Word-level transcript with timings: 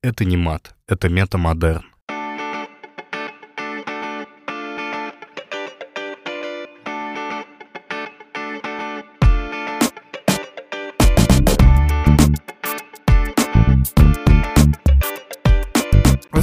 Это 0.00 0.24
не 0.24 0.36
мат, 0.36 0.76
это 0.86 1.08
метамодерн. 1.08 1.87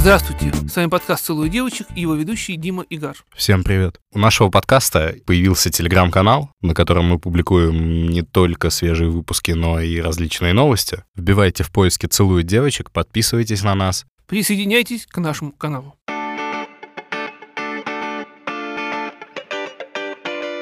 Здравствуйте, 0.06 0.52
с 0.68 0.76
вами 0.76 0.88
подкаст 0.88 1.24
«Целую 1.24 1.48
девочек» 1.48 1.88
и 1.96 2.02
его 2.02 2.14
ведущий 2.14 2.54
Дима 2.54 2.84
Игар. 2.90 3.16
Всем 3.34 3.64
привет. 3.64 4.00
У 4.12 4.20
нашего 4.20 4.50
подкаста 4.50 5.16
появился 5.26 5.68
телеграм-канал, 5.68 6.52
на 6.60 6.74
котором 6.74 7.06
мы 7.06 7.18
публикуем 7.18 8.08
не 8.08 8.22
только 8.22 8.70
свежие 8.70 9.10
выпуски, 9.10 9.50
но 9.50 9.80
и 9.80 9.98
различные 9.98 10.52
новости. 10.52 11.02
Вбивайте 11.16 11.64
в 11.64 11.72
поиске 11.72 12.06
«Целую 12.06 12.44
девочек», 12.44 12.92
подписывайтесь 12.92 13.64
на 13.64 13.74
нас. 13.74 14.06
Присоединяйтесь 14.28 15.06
к 15.06 15.18
нашему 15.18 15.50
каналу. 15.50 15.96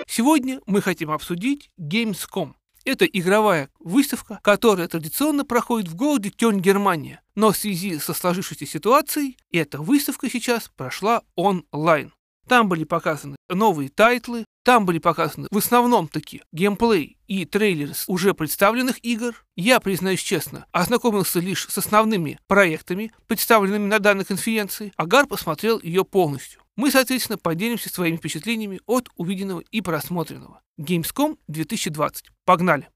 Сегодня 0.07 0.61
мы 0.65 0.81
хотим 0.81 1.11
обсудить 1.11 1.69
Gamescom. 1.79 2.55
Это 2.85 3.07
игровая 3.07 3.71
выставка, 3.79 4.39
которая 4.43 4.89
традиционно 4.89 5.45
проходит 5.45 5.89
в 5.89 5.95
городе 5.95 6.31
Кёльн, 6.31 6.61
Германия. 6.61 7.23
Но 7.35 7.53
в 7.53 7.57
связи 7.57 7.99
со 7.99 8.13
сложившейся 8.13 8.67
ситуацией, 8.67 9.39
эта 9.51 9.79
выставка 9.79 10.29
сейчас 10.29 10.71
прошла 10.77 11.23
онлайн. 11.35 12.13
Там 12.47 12.69
были 12.69 12.85
показаны 12.85 13.37
новые 13.49 13.89
тайтлы, 13.89 14.45
там 14.65 14.85
были 14.85 14.99
показаны 14.99 15.49
в 15.51 15.57
основном 15.57 16.09
таки 16.09 16.43
геймплей 16.53 17.17
и 17.27 17.47
трейлеры 17.47 17.95
с 17.95 18.05
уже 18.07 18.35
представленных 18.35 19.03
игр. 19.03 19.35
Я, 19.57 19.81
признаюсь 19.81 20.23
честно, 20.23 20.67
ознакомился 20.73 21.41
лишь 21.41 21.67
с 21.69 21.79
основными 21.79 22.39
проектами, 22.47 23.13
представленными 23.27 23.87
на 23.87 23.99
данной 23.99 24.25
конференции, 24.27 24.93
а 24.97 25.07
Гар 25.07 25.27
посмотрел 25.27 25.81
ее 25.81 26.05
полностью. 26.05 26.64
Мы, 26.77 26.91
соответственно, 26.91 27.39
поделимся 27.39 27.89
своими 27.89 28.17
впечатлениями 28.17 28.81
от 28.87 29.09
увиденного 29.17 29.63
и 29.71 29.81
просмотренного. 29.81 30.61
Gamescom 30.81 31.39
2020. 31.47 32.31
Погнали! 32.45 32.89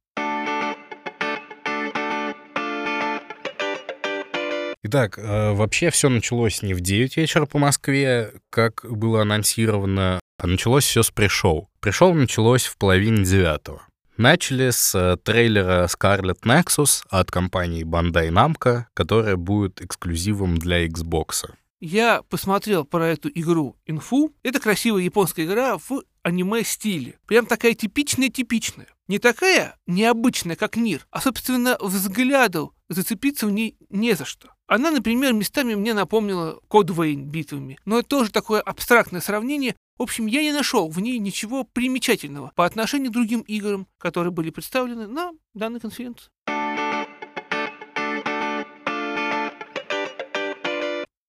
Итак, 4.83 5.19
э, 5.19 5.53
вообще 5.53 5.91
все 5.91 6.09
началось 6.09 6.63
не 6.63 6.75
в 6.75 6.81
9 6.81 7.17
вечера 7.17 7.47
по 7.47 7.59
Москве, 7.59 8.33
как 8.51 8.85
было 8.89 9.23
анонсировано, 9.23 10.19
а 10.39 10.47
началось 10.47 10.85
все 10.85 11.03
с 11.03 11.11
пришел. 11.11 11.69
Пришел 11.81 12.15
началось 12.15 12.65
в 12.65 12.79
половине 12.79 13.25
девятого. 13.25 13.83
Начали 14.17 14.71
с 14.71 14.95
э, 14.95 15.17
трейлера 15.23 15.87
Scarlet 15.87 16.41
Nexus 16.45 17.03
от 17.11 17.31
компании 17.31 17.85
Bandai 17.85 18.31
Namco, 18.31 18.85
которая 18.95 19.37
будет 19.37 19.81
эксклюзивом 19.81 20.59
для 20.59 20.85
Xbox. 20.87 21.49
Я 21.81 22.23
посмотрел 22.23 22.85
про 22.85 23.07
эту 23.07 23.29
игру 23.29 23.77
инфу. 23.87 24.35
Это 24.43 24.59
красивая 24.59 25.03
японская 25.03 25.47
игра 25.47 25.79
в 25.79 26.03
аниме-стиле. 26.23 27.19
Прям 27.27 27.47
такая 27.47 27.75
типичная-типичная. 27.75 28.89
Не 29.07 29.19
такая 29.19 29.77
необычная, 29.87 30.57
как 30.57 30.77
Нир, 30.77 31.07
а, 31.11 31.21
собственно, 31.21 31.79
взгляду 31.81 32.75
зацепиться 32.89 33.47
в 33.47 33.53
ней 33.53 33.77
не 33.91 34.15
за 34.15 34.25
что. 34.25 34.53
Она, 34.67 34.91
например, 34.91 35.33
местами 35.33 35.75
мне 35.75 35.95
напомнила 35.95 36.61
Код 36.69 36.91
Вейн 36.91 37.27
битвами, 37.27 37.79
но 37.85 38.01
это 38.01 38.09
тоже 38.09 38.31
такое 38.31 38.61
абстрактное 38.61 39.21
сравнение. 39.21 39.77
В 39.97 40.03
общем, 40.03 40.27
я 40.27 40.43
не 40.43 40.53
нашел 40.53 40.89
в 40.91 41.01
ней 41.01 41.19
ничего 41.19 41.65
примечательного 41.65 42.53
по 42.55 42.67
отношению 42.67 43.11
к 43.11 43.15
другим 43.15 43.41
играм, 43.43 43.87
которые 43.99 44.31
были 44.31 44.51
представлены 44.51 45.07
на 45.07 45.33
данной 45.55 45.81
конференции. 45.81 46.29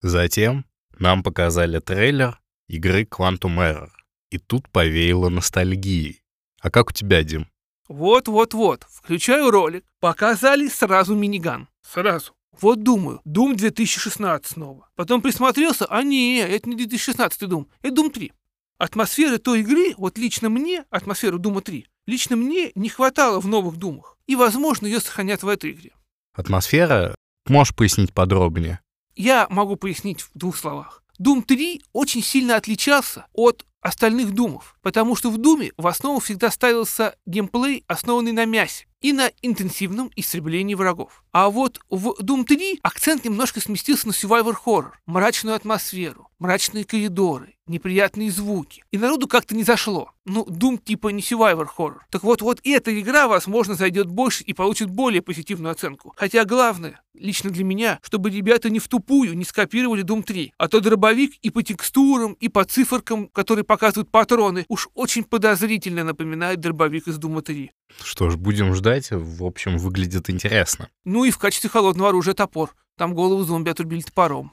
Затем 0.02 0.66
нам 0.98 1.24
показали 1.24 1.80
трейлер 1.80 2.40
игры 2.68 3.04
Quantum 3.04 3.58
Error. 3.58 3.90
И 4.30 4.38
тут 4.38 4.70
повеяло 4.70 5.30
ностальгией. 5.30 6.22
А 6.62 6.70
как 6.70 6.90
у 6.90 6.94
тебя, 6.94 7.24
Дим? 7.24 7.48
Вот-вот-вот, 7.88 8.86
включаю 8.90 9.50
ролик, 9.50 9.86
показали 10.00 10.68
сразу 10.68 11.16
миниган. 11.16 11.68
Сразу. 11.82 12.34
Вот 12.62 12.84
думаю, 12.84 13.22
Doom 13.26 13.56
2016 13.56 14.46
снова. 14.46 14.90
Потом 14.96 15.22
присмотрелся, 15.22 15.86
а 15.86 16.04
не, 16.04 16.40
это 16.40 16.70
не 16.70 16.76
2016 16.76 17.44
Doom, 17.44 17.68
это 17.82 17.96
Doom 17.96 18.12
3. 18.12 18.32
Атмосферы 18.78 19.38
той 19.40 19.62
игры, 19.62 19.94
вот 19.98 20.18
лично 20.18 20.50
мне, 20.50 20.86
атмосферу 20.90 21.40
Дума 21.40 21.62
3, 21.62 21.86
лично 22.06 22.36
мне 22.36 22.72
не 22.76 22.90
хватало 22.90 23.40
в 23.40 23.48
новых 23.48 23.78
Думах. 23.78 24.18
И, 24.28 24.36
возможно, 24.36 24.86
ее 24.86 25.00
сохранят 25.00 25.44
в 25.44 25.48
этой 25.48 25.72
игре. 25.72 25.92
Атмосфера? 26.34 27.16
Можешь 27.48 27.76
пояснить 27.76 28.14
подробнее? 28.14 28.80
Я 29.20 29.48
могу 29.50 29.76
пояснить 29.76 30.22
в 30.22 30.30
двух 30.34 30.56
словах. 30.56 31.04
Doom 31.22 31.44
3 31.44 31.82
очень 31.92 32.24
сильно 32.24 32.56
отличался 32.56 33.26
от 33.34 33.66
остальных 33.82 34.32
Думов, 34.32 34.78
потому 34.82 35.18
что 35.18 35.30
в 35.30 35.38
Думе 35.38 35.74
в 35.76 35.88
основу 35.88 36.22
всегда 36.22 36.50
ставился 36.50 37.18
геймплей, 37.26 37.84
основанный 37.88 38.32
на 38.32 38.46
мясе 38.46 38.86
и 39.02 39.12
на 39.12 39.30
интенсивном 39.42 40.10
истреблении 40.16 40.74
врагов. 40.74 41.22
А 41.34 41.50
вот 41.50 41.82
в 41.90 42.16
Doom 42.22 42.46
3 42.46 42.80
акцент 42.82 43.26
немножко 43.26 43.60
сместился 43.60 44.08
на 44.08 44.12
survivor 44.12 44.56
horror, 44.66 44.92
мрачную 45.06 45.58
атмосферу, 45.58 46.30
мрачные 46.40 46.86
коридоры, 46.86 47.56
неприятные 47.70 48.32
звуки. 48.32 48.84
И 48.92 48.98
народу 48.98 49.28
как-то 49.28 49.56
не 49.56 49.64
зашло. 49.64 50.12
Ну, 50.26 50.44
Doom 50.44 50.80
типа 50.84 51.10
не 51.10 51.22
survivor 51.22 51.68
horror. 51.78 51.98
Так 52.12 52.24
вот, 52.24 52.42
вот 52.42 52.60
эта 52.64 53.00
игра, 53.00 53.28
возможно, 53.28 53.76
зайдет 53.76 54.08
больше 54.08 54.44
и 54.44 54.54
получит 54.54 54.90
более 54.90 55.22
позитивную 55.22 55.72
оценку. 55.72 56.14
Хотя 56.18 56.46
главное, 56.46 57.02
лично 57.14 57.50
для 57.50 57.64
меня, 57.64 58.00
чтобы 58.04 58.30
ребята 58.30 58.70
не 58.70 58.80
в 58.80 58.88
тупую 58.88 59.38
не 59.38 59.46
скопировали 59.46 60.04
Doom 60.04 60.24
3. 60.24 60.54
А 60.58 60.68
то 60.68 60.80
дробовик 60.82 61.36
и 61.42 61.50
по 61.50 61.64
текстурам, 61.64 62.34
и 62.34 62.50
по 62.50 62.66
циферкам, 62.66 63.28
которые 63.28 63.64
показывают 63.64 64.10
патроны, 64.12 64.66
уж 64.68 64.90
очень 64.94 65.24
подозрительно 65.24 66.04
напоминает 66.04 66.60
дробовик 66.60 67.08
из 67.08 67.18
Doom 67.18 67.42
3. 67.42 67.72
Что 68.04 68.30
ж, 68.30 68.36
будем 68.36 68.74
ждать. 68.74 69.10
В 69.12 69.44
общем, 69.44 69.78
выглядит 69.78 70.30
интересно. 70.30 70.90
Ну 71.06 71.24
и 71.26 71.32
в 71.32 71.38
качестве 71.38 71.70
холодного 71.70 72.10
оружия 72.10 72.34
топор. 72.34 72.76
Там 72.98 73.14
голову 73.14 73.44
зомби 73.44 73.70
отрубили 73.70 74.02
топором. 74.02 74.52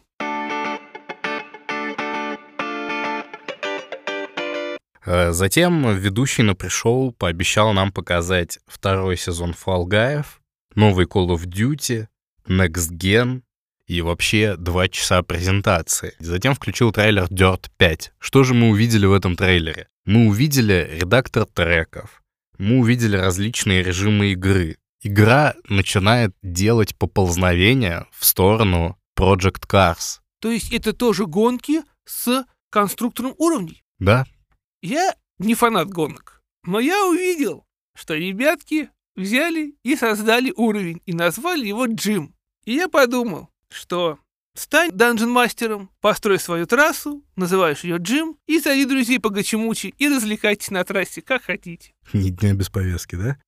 Затем 5.06 5.97
ведущий 5.97 6.43
на 6.43 6.55
пришел 6.55 7.12
пообещал 7.12 7.72
нам 7.72 7.93
показать 7.93 8.59
второй 8.67 9.17
сезон 9.17 9.53
Fall 9.53 9.84
Guys, 9.84 10.27
новый 10.75 11.06
Call 11.06 11.28
of 11.28 11.47
Duty, 11.47 12.09
Next 12.47 12.93
Gen 12.93 13.43
и 13.87 14.03
вообще 14.03 14.56
два 14.56 14.89
часа 14.89 15.22
презентации. 15.22 16.15
Затем 16.19 16.55
включил 16.55 16.93
трейлер 16.93 17.25
Dirt 17.25 17.66
5. 17.77 18.12
Что 18.19 18.45
же 18.45 18.55
мы 18.55 18.71
увидели 18.71 19.06
в 19.06 19.12
этом 19.12 19.37
трейлере? 19.37 19.89
Мы 20.05 20.27
увидели 20.28 20.99
редактор 21.00 21.47
треков, 21.47 22.22
мы 22.59 22.78
увидели 22.78 23.16
различные 23.16 23.83
режимы 23.83 24.33
игры. 24.33 24.78
Игра 25.03 25.55
начинает 25.69 26.34
делать 26.43 26.97
поползновения 26.97 28.06
в 28.12 28.25
сторону 28.25 28.99
Project 29.19 29.66
Cars. 29.69 30.21
То 30.41 30.50
есть 30.50 30.72
это 30.72 30.93
тоже 30.93 31.27
гонки 31.27 31.83
с 32.05 32.45
конструктором 32.71 33.34
уровней? 33.39 33.83
Да. 33.99 34.27
Я 34.88 35.16
не 35.41 35.56
фанат 35.56 35.88
гонок, 35.88 36.44
но 36.64 36.78
я 36.78 37.06
увидел, 37.06 37.66
что 37.97 38.14
ребятки 38.14 38.88
взяли 39.16 39.74
и 39.82 39.97
создали 39.97 40.52
уровень 40.54 41.02
и 41.06 41.12
назвали 41.12 41.66
его 41.66 41.86
Джим. 41.86 42.36
И 42.64 42.74
я 42.74 42.86
подумал, 42.86 43.48
что 43.69 44.20
стань 44.54 44.92
данжен-мастером, 44.92 45.91
построй 46.00 46.38
свою 46.38 46.69
трассу, 46.69 47.24
называешь 47.34 47.82
ее 47.82 47.97
Джим, 47.97 48.38
и 48.47 48.60
зови 48.60 48.84
друзей 48.84 49.19
по 49.19 49.28
Гачемучи 49.28 49.92
и 49.98 50.08
развлекайтесь 50.08 50.70
на 50.70 50.84
трассе, 50.84 51.20
как 51.20 51.42
хотите. 51.42 51.92
Ни 52.12 52.30
дня 52.30 52.54
без 52.54 52.70
повестки, 52.70 53.16
да? 53.16 53.38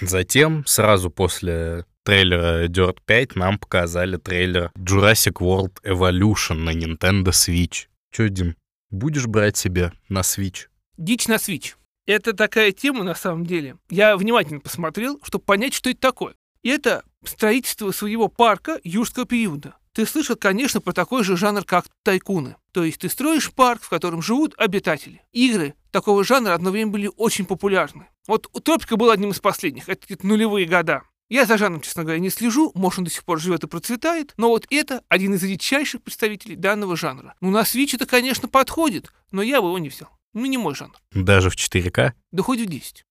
Затем, 0.00 0.64
сразу 0.64 1.10
после 1.10 1.84
трейлера 2.04 2.66
Dirt 2.68 2.98
5, 3.06 3.36
нам 3.36 3.58
показали 3.58 4.16
трейлер 4.16 4.70
Jurassic 4.76 5.34
World 5.40 5.82
Evolution 5.84 6.54
на 6.54 6.70
Nintendo 6.70 7.30
Switch. 7.30 7.86
Чё, 8.10 8.28
Дим, 8.28 8.56
будешь 8.90 9.26
брать 9.26 9.56
себе 9.56 9.92
на 10.08 10.20
Switch? 10.20 10.66
Дичь 10.96 11.28
на 11.28 11.34
Switch. 11.34 11.74
Это 12.06 12.32
такая 12.32 12.72
тема 12.72 13.04
на 13.04 13.14
самом 13.14 13.46
деле. 13.46 13.76
Я 13.88 14.16
внимательно 14.16 14.60
посмотрел, 14.60 15.20
чтобы 15.22 15.44
понять, 15.44 15.74
что 15.74 15.90
это 15.90 16.00
такое. 16.00 16.34
Это 16.62 17.04
строительство 17.24 17.90
своего 17.92 18.28
парка 18.28 18.80
юрского 18.84 19.24
периода. 19.24 19.76
Ты 19.92 20.06
слышал, 20.06 20.36
конечно, 20.36 20.80
про 20.80 20.92
такой 20.92 21.22
же 21.22 21.36
жанр, 21.36 21.64
как 21.64 21.84
тайкуны. 22.02 22.56
То 22.72 22.82
есть 22.82 23.00
ты 23.00 23.08
строишь 23.08 23.52
парк, 23.52 23.82
в 23.82 23.90
котором 23.90 24.22
живут 24.22 24.54
обитатели. 24.56 25.22
Игры 25.32 25.74
такого 25.90 26.24
жанра 26.24 26.54
одно 26.54 26.70
время 26.70 26.90
были 26.90 27.10
очень 27.16 27.44
популярны. 27.44 28.08
Вот 28.26 28.48
Тропика 28.64 28.96
был 28.96 29.10
одним 29.10 29.32
из 29.32 29.40
последних, 29.40 29.88
это 29.88 30.26
нулевые 30.26 30.66
года. 30.66 31.02
Я 31.32 31.46
за 31.46 31.56
жанром, 31.56 31.80
честно 31.80 32.02
говоря, 32.02 32.18
не 32.18 32.28
слежу, 32.28 32.72
может, 32.74 32.98
он 32.98 33.04
до 33.06 33.10
сих 33.10 33.24
пор 33.24 33.40
живет 33.40 33.64
и 33.64 33.66
процветает, 33.66 34.34
но 34.36 34.48
вот 34.48 34.66
это 34.68 35.00
один 35.08 35.32
из 35.32 35.42
редчайших 35.42 36.02
представителей 36.02 36.56
данного 36.56 36.94
жанра. 36.94 37.32
Ну, 37.40 37.48
на 37.48 37.62
Switch 37.62 37.94
это, 37.94 38.04
конечно, 38.04 38.48
подходит, 38.48 39.10
но 39.30 39.40
я 39.40 39.62
бы 39.62 39.68
его 39.68 39.78
не 39.78 39.88
взял. 39.88 40.10
Ну, 40.34 40.44
не 40.44 40.58
мой 40.58 40.74
жанр. 40.74 40.92
Даже 41.12 41.48
в 41.48 41.56
4К? 41.56 42.12
Да 42.32 42.42
хоть 42.42 42.60
в 42.60 42.66
10. 42.66 43.06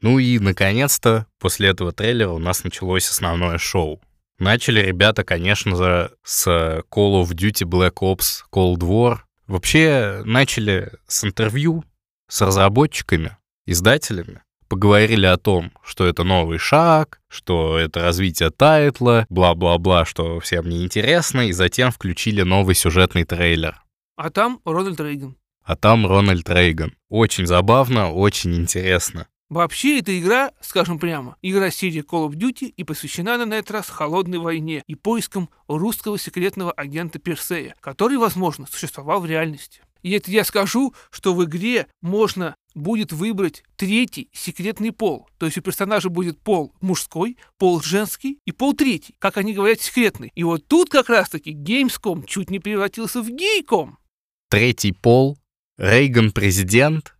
Ну 0.00 0.20
и, 0.20 0.38
наконец-то, 0.38 1.26
после 1.40 1.70
этого 1.70 1.90
трейлера 1.90 2.30
у 2.30 2.38
нас 2.38 2.62
началось 2.62 3.10
основное 3.10 3.58
шоу. 3.58 4.00
Начали 4.38 4.78
ребята, 4.78 5.24
конечно 5.24 5.74
же, 5.74 6.12
с 6.22 6.46
Call 6.88 7.20
of 7.20 7.30
Duty 7.30 7.68
Black 7.68 7.94
Ops 7.94 8.44
Cold 8.52 8.82
War. 8.82 9.22
Вообще 9.48 10.22
начали 10.24 10.92
с 11.08 11.24
интервью 11.24 11.84
с 12.34 12.40
разработчиками, 12.40 13.36
издателями. 13.64 14.42
Поговорили 14.66 15.24
о 15.24 15.36
том, 15.36 15.70
что 15.84 16.04
это 16.04 16.24
новый 16.24 16.58
шаг, 16.58 17.20
что 17.28 17.78
это 17.78 18.00
развитие 18.00 18.50
тайтла, 18.50 19.24
бла-бла-бла, 19.28 20.04
что 20.04 20.40
всем 20.40 20.68
неинтересно, 20.68 21.46
и 21.46 21.52
затем 21.52 21.92
включили 21.92 22.42
новый 22.42 22.74
сюжетный 22.74 23.22
трейлер. 23.22 23.80
А 24.16 24.30
там 24.30 24.60
Рональд 24.64 24.98
Рейган. 24.98 25.36
А 25.62 25.76
там 25.76 26.08
Рональд 26.08 26.50
Рейган. 26.50 26.96
Очень 27.08 27.46
забавно, 27.46 28.10
очень 28.10 28.56
интересно. 28.56 29.28
Вообще, 29.48 30.00
эта 30.00 30.18
игра, 30.18 30.50
скажем 30.60 30.98
прямо, 30.98 31.36
игра 31.40 31.70
серии 31.70 32.02
Call 32.02 32.28
of 32.28 32.32
Duty 32.32 32.66
и 32.66 32.82
посвящена 32.82 33.36
она 33.36 33.46
на 33.46 33.54
этот 33.54 33.70
раз 33.70 33.88
холодной 33.88 34.38
войне 34.38 34.82
и 34.88 34.96
поискам 34.96 35.50
русского 35.68 36.18
секретного 36.18 36.72
агента 36.72 37.20
Персея, 37.20 37.76
который, 37.78 38.16
возможно, 38.16 38.66
существовал 38.68 39.20
в 39.20 39.26
реальности. 39.26 39.82
И 40.04 40.10
это 40.10 40.30
я 40.30 40.44
скажу, 40.44 40.94
что 41.10 41.34
в 41.34 41.42
игре 41.44 41.88
можно 42.02 42.54
будет 42.74 43.10
выбрать 43.10 43.64
третий 43.76 44.28
секретный 44.32 44.92
пол. 44.92 45.28
То 45.38 45.46
есть 45.46 45.56
у 45.58 45.62
персонажа 45.62 46.10
будет 46.10 46.38
пол 46.38 46.74
мужской, 46.82 47.38
пол 47.58 47.80
женский 47.80 48.38
и 48.44 48.52
пол 48.52 48.74
третий, 48.74 49.16
как 49.18 49.38
они 49.38 49.54
говорят, 49.54 49.80
секретный. 49.80 50.30
И 50.34 50.44
вот 50.44 50.68
тут 50.68 50.90
как 50.90 51.08
раз-таки 51.08 51.54
Gamescom 51.54 52.26
чуть 52.26 52.50
не 52.50 52.58
превратился 52.58 53.22
в 53.22 53.30
гейком. 53.30 53.98
Третий 54.50 54.92
пол, 54.92 55.38
Рейган 55.78 56.32
президент, 56.32 57.16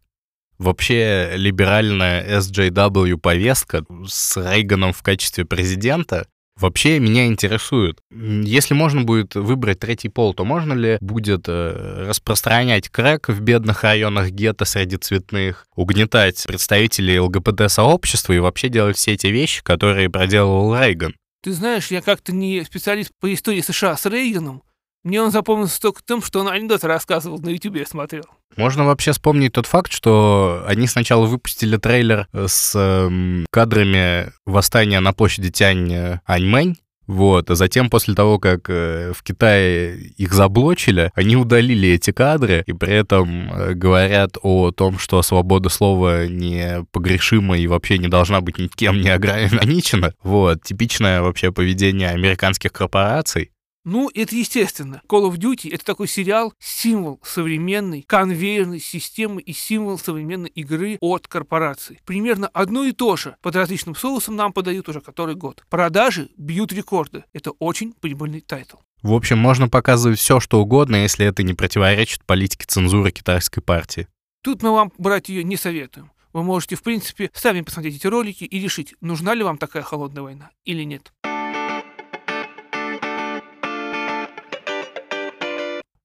вообще 0.58 1.32
либеральная 1.36 2.38
SJW 2.38 3.16
повестка 3.16 3.86
с 4.06 4.36
Рейганом 4.36 4.92
в 4.92 5.02
качестве 5.02 5.46
президента 5.46 6.28
вообще 6.56 6.98
меня 6.98 7.26
интересует. 7.26 7.98
Если 8.10 8.74
можно 8.74 9.02
будет 9.02 9.34
выбрать 9.34 9.80
третий 9.80 10.08
пол, 10.08 10.34
то 10.34 10.44
можно 10.44 10.72
ли 10.72 10.98
будет 11.00 11.48
э, 11.48 12.06
распространять 12.08 12.88
крэк 12.88 13.28
в 13.28 13.40
бедных 13.40 13.82
районах 13.82 14.30
гетто 14.30 14.64
среди 14.64 14.96
цветных, 14.96 15.66
угнетать 15.74 16.44
представителей 16.46 17.18
ЛГБТ-сообщества 17.20 18.32
и 18.32 18.38
вообще 18.38 18.68
делать 18.68 18.96
все 18.96 19.12
эти 19.12 19.28
вещи, 19.28 19.62
которые 19.62 20.10
проделывал 20.10 20.74
Рейган? 20.74 21.14
Ты 21.42 21.52
знаешь, 21.52 21.88
я 21.90 22.00
как-то 22.00 22.32
не 22.32 22.64
специалист 22.64 23.10
по 23.20 23.32
истории 23.32 23.60
США 23.60 23.96
с 23.96 24.06
Рейганом, 24.06 24.62
мне 25.04 25.22
он 25.22 25.30
запомнился 25.30 25.80
только 25.80 26.00
тем, 26.04 26.22
что 26.22 26.40
он 26.40 26.48
анекдоты 26.48 26.88
рассказывал 26.88 27.38
на 27.38 27.50
Ютубе, 27.50 27.86
смотрел. 27.86 28.24
Можно 28.56 28.84
вообще 28.84 29.12
вспомнить 29.12 29.52
тот 29.52 29.66
факт, 29.66 29.92
что 29.92 30.64
они 30.66 30.86
сначала 30.86 31.26
выпустили 31.26 31.76
трейлер 31.76 32.28
с 32.32 32.74
эм, 32.74 33.46
кадрами 33.50 34.32
восстания 34.46 35.00
на 35.00 35.12
площади 35.12 35.50
Тянь 35.50 36.18
Аньмэнь, 36.24 36.76
вот, 37.06 37.50
а 37.50 37.54
затем, 37.54 37.90
после 37.90 38.14
того, 38.14 38.38
как 38.38 38.70
э, 38.70 39.12
в 39.14 39.22
Китае 39.22 39.96
их 40.16 40.32
заблочили, 40.32 41.10
они 41.14 41.36
удалили 41.36 41.90
эти 41.90 42.12
кадры 42.12 42.64
и 42.66 42.72
при 42.72 42.92
этом 42.94 43.52
э, 43.52 43.74
говорят 43.74 44.38
о 44.42 44.70
том, 44.70 44.98
что 44.98 45.20
свобода 45.22 45.68
слова 45.68 46.26
не 46.26 46.84
погрешима 46.92 47.58
и 47.58 47.66
вообще 47.66 47.98
не 47.98 48.08
должна 48.08 48.40
быть 48.40 48.58
никем 48.58 49.00
не 49.00 49.10
ограничена. 49.10 50.14
Вот, 50.22 50.62
типичное 50.62 51.20
вообще 51.20 51.52
поведение 51.52 52.08
американских 52.08 52.72
корпораций. 52.72 53.50
Ну, 53.84 54.10
это 54.14 54.34
естественно. 54.34 55.02
Call 55.06 55.30
of 55.30 55.36
Duty— 55.36 55.68
это 55.72 55.84
такой 55.84 56.08
сериал, 56.08 56.54
символ 56.58 57.20
современной 57.22 58.02
конвейерной 58.02 58.80
системы 58.80 59.42
и 59.42 59.52
символ 59.52 59.98
современной 59.98 60.48
игры 60.48 60.96
от 61.00 61.28
корпораций. 61.28 62.00
Примерно 62.06 62.48
одно 62.48 62.84
и 62.84 62.92
то 62.92 63.16
же 63.16 63.36
под 63.42 63.56
различным 63.56 63.94
соусом 63.94 64.36
нам 64.36 64.54
подают 64.54 64.88
уже 64.88 65.02
который 65.02 65.34
год. 65.34 65.64
Продажи 65.68 66.30
бьют 66.38 66.72
рекорды. 66.72 67.24
Это 67.34 67.50
очень 67.52 67.92
прибыльный 67.92 68.40
тайтл. 68.40 68.78
В 69.02 69.12
общем, 69.12 69.36
можно 69.36 69.68
показывать 69.68 70.18
все, 70.18 70.40
что 70.40 70.62
угодно, 70.62 70.96
если 70.96 71.26
это 71.26 71.42
не 71.42 71.52
противоречит 71.52 72.24
политике 72.24 72.64
цензуры 72.66 73.10
китайской 73.10 73.60
партии. 73.60 74.08
Тут 74.42 74.62
мы 74.62 74.72
вам 74.72 74.92
брать 74.96 75.28
ее 75.28 75.44
не 75.44 75.56
советуем. 75.56 76.10
Вы 76.32 76.42
можете, 76.42 76.76
в 76.76 76.82
принципе, 76.82 77.30
сами 77.34 77.60
посмотреть 77.60 77.96
эти 77.96 78.06
ролики 78.06 78.44
и 78.44 78.58
решить, 78.58 78.94
нужна 79.02 79.34
ли 79.34 79.44
вам 79.44 79.58
такая 79.58 79.82
холодная 79.82 80.22
война 80.22 80.50
или 80.64 80.84
нет. 80.84 81.12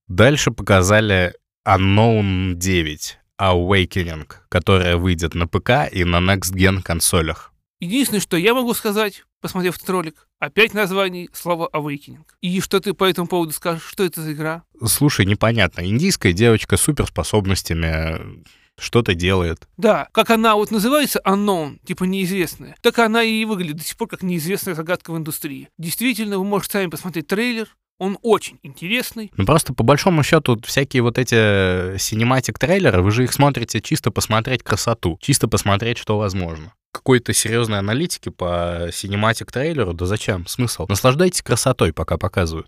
Дальше 0.09 0.49
показали 0.49 1.35
Unknown 1.67 2.55
9 2.55 3.19
Awakening, 3.39 4.27
которая 4.49 4.97
выйдет 4.97 5.35
на 5.35 5.47
ПК 5.47 5.87
и 5.91 6.03
на 6.03 6.17
Next 6.17 6.51
Gen 6.55 6.81
консолях. 6.81 7.53
Единственное, 7.79 8.19
что 8.19 8.35
я 8.35 8.55
могу 8.55 8.73
сказать, 8.73 9.23
посмотрев 9.39 9.77
этот 9.77 9.87
ролик, 9.91 10.27
опять 10.39 10.73
название 10.73 11.29
слова 11.31 11.69
Awakening. 11.71 12.25
И 12.41 12.59
что 12.59 12.79
ты 12.79 12.95
по 12.95 13.03
этому 13.03 13.27
поводу 13.27 13.53
скажешь? 13.53 13.83
Что 13.83 14.03
это 14.03 14.21
за 14.21 14.33
игра? 14.33 14.63
Слушай, 14.83 15.27
непонятно. 15.27 15.87
Индийская 15.87 16.33
девочка 16.33 16.75
с 16.75 16.81
суперспособностями 16.81 18.43
что-то 18.79 19.13
делает. 19.13 19.67
Да, 19.77 20.07
как 20.11 20.31
она 20.31 20.55
вот 20.55 20.71
называется 20.71 21.21
unknown, 21.23 21.77
типа 21.85 22.05
неизвестная, 22.05 22.75
так 22.81 22.97
она 22.97 23.21
и 23.21 23.45
выглядит 23.45 23.77
до 23.77 23.83
сих 23.83 23.95
пор 23.95 24.07
как 24.07 24.23
неизвестная 24.23 24.73
загадка 24.73 25.11
в 25.11 25.17
индустрии. 25.17 25.69
Действительно, 25.77 26.39
вы 26.39 26.45
можете 26.45 26.73
сами 26.73 26.89
посмотреть 26.89 27.27
трейлер, 27.27 27.67
он 27.99 28.17
очень 28.23 28.59
интересный. 28.63 29.31
Ну 29.37 29.45
просто 29.45 29.73
по 29.73 29.83
большому 29.83 30.23
счету 30.23 30.59
всякие 30.65 31.03
вот 31.03 31.19
эти 31.19 31.97
cinematic 31.97 32.57
трейлеры, 32.57 33.03
вы 33.03 33.11
же 33.11 33.25
их 33.25 33.33
смотрите 33.33 33.81
чисто 33.81 34.09
посмотреть 34.09 34.63
красоту, 34.63 35.19
чисто 35.21 35.47
посмотреть, 35.47 35.99
что 35.99 36.17
возможно. 36.17 36.73
Какой-то 36.91 37.33
серьезной 37.33 37.77
аналитики 37.77 38.29
по 38.29 38.89
cinematic 38.91 39.51
трейлеру, 39.51 39.93
да 39.93 40.05
зачем? 40.07 40.47
Смысл? 40.47 40.87
Наслаждайтесь 40.89 41.43
красотой, 41.43 41.93
пока 41.93 42.17
показывают. 42.17 42.67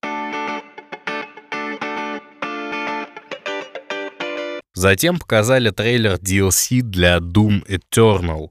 Затем 4.73 5.19
показали 5.19 5.69
трейлер 5.69 6.15
DLC 6.15 6.81
для 6.81 7.17
Doom 7.17 7.65
Eternal. 7.67 8.49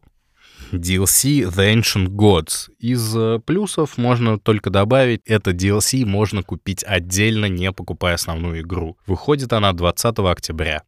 DLC 0.72 1.42
The 1.50 1.74
Ancient 1.74 2.08
Gods. 2.08 2.70
Из 2.78 3.16
э, 3.16 3.40
плюсов 3.44 3.98
можно 3.98 4.38
только 4.38 4.70
добавить, 4.70 5.22
это 5.26 5.50
DLC 5.50 6.04
можно 6.04 6.42
купить 6.42 6.84
отдельно, 6.84 7.46
не 7.46 7.72
покупая 7.72 8.14
основную 8.14 8.60
игру. 8.62 8.96
Выходит 9.06 9.52
она 9.52 9.72
20 9.72 10.18
октября. 10.18 10.82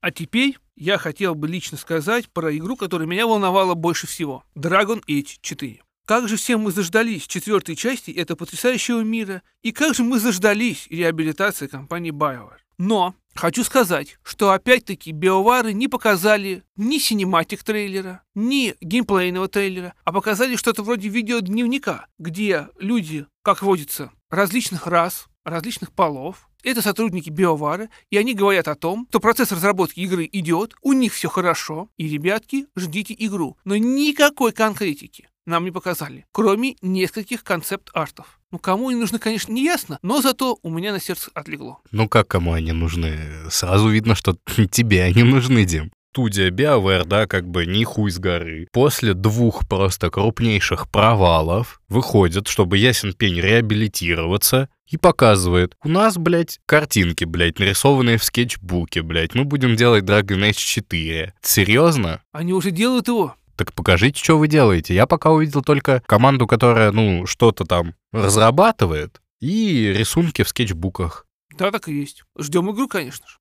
А 0.00 0.10
теперь 0.12 0.56
я 0.76 0.96
хотел 0.96 1.34
бы 1.34 1.48
лично 1.48 1.76
сказать 1.76 2.28
про 2.28 2.56
игру, 2.56 2.76
которая 2.76 3.08
меня 3.08 3.26
волновала 3.26 3.74
больше 3.74 4.06
всего. 4.06 4.44
Dragon 4.54 5.02
Age 5.08 5.38
4. 5.40 5.80
Как 6.08 6.26
же 6.26 6.38
все 6.38 6.56
мы 6.56 6.72
заждались 6.72 7.26
четвертой 7.26 7.76
части 7.76 8.10
этого 8.10 8.38
потрясающего 8.38 9.02
мира, 9.02 9.42
и 9.62 9.72
как 9.72 9.94
же 9.94 10.04
мы 10.04 10.18
заждались 10.18 10.86
реабилитации 10.88 11.66
компании 11.66 12.12
BioWare. 12.12 12.60
Но 12.78 13.14
хочу 13.34 13.62
сказать, 13.62 14.16
что 14.22 14.52
опять-таки 14.52 15.12
биовары 15.12 15.74
не 15.74 15.86
показали 15.86 16.62
ни 16.76 16.96
синематик 16.96 17.62
трейлера, 17.62 18.22
ни 18.34 18.74
геймплейного 18.80 19.48
трейлера, 19.48 19.92
а 20.04 20.12
показали 20.14 20.56
что-то 20.56 20.82
вроде 20.82 21.10
видеодневника, 21.10 22.06
где 22.18 22.68
люди, 22.78 23.26
как 23.42 23.60
водится, 23.60 24.10
различных 24.30 24.86
рас, 24.86 25.26
различных 25.44 25.92
полов, 25.92 26.48
это 26.62 26.80
сотрудники 26.80 27.28
биовары, 27.28 27.90
и 28.08 28.16
они 28.16 28.32
говорят 28.32 28.68
о 28.68 28.76
том, 28.76 29.06
что 29.10 29.20
процесс 29.20 29.52
разработки 29.52 30.00
игры 30.00 30.26
идет, 30.32 30.74
у 30.80 30.94
них 30.94 31.12
все 31.12 31.28
хорошо, 31.28 31.90
и, 31.98 32.08
ребятки, 32.08 32.66
ждите 32.76 33.14
игру. 33.18 33.58
Но 33.66 33.76
никакой 33.76 34.52
конкретики 34.52 35.28
нам 35.48 35.64
не 35.64 35.70
показали, 35.70 36.26
кроме 36.32 36.76
нескольких 36.82 37.42
концепт-артов. 37.42 38.38
Ну, 38.50 38.58
кому 38.58 38.88
они 38.88 39.00
нужны, 39.00 39.18
конечно, 39.18 39.52
не 39.52 39.64
ясно, 39.64 39.98
но 40.02 40.22
зато 40.22 40.58
у 40.62 40.70
меня 40.70 40.92
на 40.92 41.00
сердце 41.00 41.30
отлегло. 41.34 41.80
Ну, 41.90 42.08
как 42.08 42.28
кому 42.28 42.52
они 42.52 42.72
нужны? 42.72 43.18
Сразу 43.50 43.88
видно, 43.88 44.14
что 44.14 44.36
тебе 44.70 45.02
они 45.02 45.22
нужны, 45.22 45.64
Дим. 45.64 45.90
Студия 46.18 46.50
BioWare, 46.50 47.04
да, 47.04 47.28
как 47.28 47.46
бы 47.46 47.64
не 47.64 47.84
хуй 47.84 48.10
с 48.10 48.18
горы. 48.18 48.66
После 48.72 49.14
двух 49.14 49.68
просто 49.68 50.10
крупнейших 50.10 50.90
провалов 50.90 51.80
выходит, 51.88 52.48
чтобы 52.48 52.76
ясен 52.76 53.12
пень 53.12 53.40
реабилитироваться, 53.40 54.68
и 54.88 54.96
показывает. 54.96 55.76
У 55.84 55.88
нас, 55.88 56.18
блядь, 56.18 56.58
картинки, 56.66 57.24
блядь, 57.24 57.60
нарисованные 57.60 58.18
в 58.18 58.24
скетчбуке, 58.24 59.02
блядь. 59.02 59.36
Мы 59.36 59.44
будем 59.44 59.76
делать 59.76 60.02
Dragon 60.02 60.40
Age 60.40 60.54
4. 60.54 61.34
Серьезно? 61.40 62.20
Они 62.32 62.52
уже 62.52 62.72
делают 62.72 63.06
его. 63.06 63.36
Так 63.58 63.72
покажите, 63.72 64.22
что 64.22 64.38
вы 64.38 64.46
делаете. 64.46 64.94
Я 64.94 65.08
пока 65.08 65.32
увидел 65.32 65.62
только 65.62 66.00
команду, 66.06 66.46
которая, 66.46 66.92
ну, 66.92 67.26
что-то 67.26 67.64
там 67.64 67.96
разрабатывает, 68.12 69.20
и 69.40 69.92
рисунки 69.92 70.44
в 70.44 70.48
скетчбуках. 70.48 71.26
Да, 71.58 71.72
так 71.72 71.88
и 71.88 71.92
есть. 71.92 72.22
Ждем 72.38 72.70
игру, 72.70 72.86
конечно 72.86 73.26
же. 73.26 73.38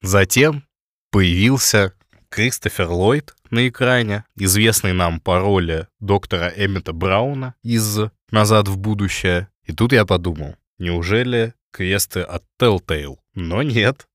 Затем 0.00 0.64
появился 1.10 1.92
Кристофер 2.30 2.88
Ллойд 2.88 3.36
на 3.50 3.68
экране, 3.68 4.24
известный 4.34 4.94
нам 4.94 5.20
по 5.20 5.40
роли 5.40 5.88
доктора 6.00 6.50
Эммета 6.56 6.94
Брауна 6.94 7.54
из 7.62 7.98
«Назад 8.30 8.68
в 8.68 8.78
будущее». 8.78 9.48
И 9.64 9.74
тут 9.74 9.92
я 9.92 10.06
подумал, 10.06 10.56
Неужели 10.78 11.54
квесты 11.78 12.20
от 12.22 12.42
Telltale? 12.60 13.18
Но 13.34 13.62
нет, 13.62 14.08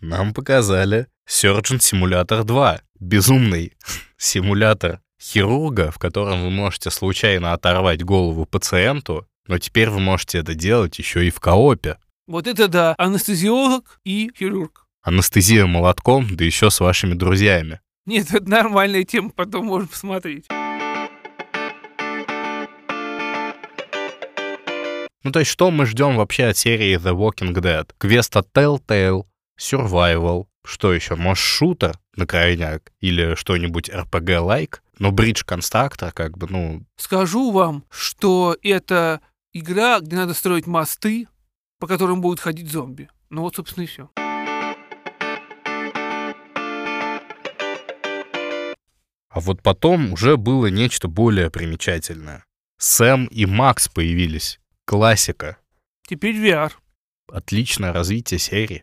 нам 0.00 0.32
показали 0.32 1.06
Surgeon 1.28 1.78
Simulator 1.78 2.44
2. 2.44 2.80
Безумный 2.98 3.74
симулятор 4.16 5.00
хирурга, 5.20 5.90
в 5.90 5.98
котором 5.98 6.42
вы 6.42 6.50
можете 6.50 6.90
случайно 6.90 7.52
оторвать 7.52 8.02
голову 8.02 8.46
пациенту, 8.46 9.26
но 9.46 9.58
теперь 9.58 9.90
вы 9.90 10.00
можете 10.00 10.38
это 10.38 10.54
делать 10.54 10.98
еще 10.98 11.26
и 11.26 11.30
в 11.30 11.40
коопе. 11.40 11.98
Вот 12.26 12.46
это 12.46 12.68
да, 12.68 12.94
анестезиолог 12.96 14.00
и 14.04 14.30
хирург. 14.34 14.86
Анестезия 15.02 15.66
молотком, 15.66 16.26
да 16.36 16.44
еще 16.44 16.70
с 16.70 16.80
вашими 16.80 17.12
друзьями. 17.12 17.80
Нет, 18.06 18.32
это 18.32 18.48
нормальная 18.48 19.04
тема, 19.04 19.30
потом 19.30 19.66
можно 19.66 19.88
посмотреть. 19.88 20.46
Ну, 25.22 25.32
то 25.32 25.40
есть, 25.40 25.50
что 25.50 25.70
мы 25.70 25.84
ждем 25.84 26.16
вообще 26.16 26.46
от 26.46 26.56
серии 26.56 26.96
The 26.98 27.14
Walking 27.14 27.52
Dead? 27.52 27.86
Квест 27.98 28.34
от 28.36 28.48
Telltale, 28.54 29.24
Survival, 29.58 30.46
что 30.64 30.94
еще? 30.94 31.14
Может, 31.14 31.44
шутер 31.44 31.98
на 32.16 32.26
крайняк? 32.26 32.90
Или 33.00 33.34
что-нибудь 33.34 33.90
RPG-like? 33.90 34.78
Но 34.98 35.12
бридж 35.12 35.44
конструктор, 35.44 36.12
как 36.12 36.38
бы, 36.38 36.46
ну... 36.48 36.86
Скажу 36.96 37.50
вам, 37.50 37.84
что 37.90 38.56
это 38.62 39.20
игра, 39.52 40.00
где 40.00 40.16
надо 40.16 40.32
строить 40.32 40.66
мосты, 40.66 41.28
по 41.78 41.86
которым 41.86 42.22
будут 42.22 42.40
ходить 42.40 42.70
зомби. 42.70 43.10
Ну 43.28 43.42
вот, 43.42 43.56
собственно, 43.56 43.84
и 43.84 43.86
все. 43.86 44.08
А 49.28 49.38
вот 49.38 49.62
потом 49.62 50.14
уже 50.14 50.38
было 50.38 50.68
нечто 50.68 51.08
более 51.08 51.50
примечательное. 51.50 52.44
Сэм 52.78 53.26
и 53.26 53.44
Макс 53.44 53.88
появились. 53.88 54.58
Классика. 54.90 55.56
Теперь 56.08 56.34
VR. 56.34 56.72
Отличное 57.28 57.92
развитие 57.92 58.40
серии. 58.40 58.82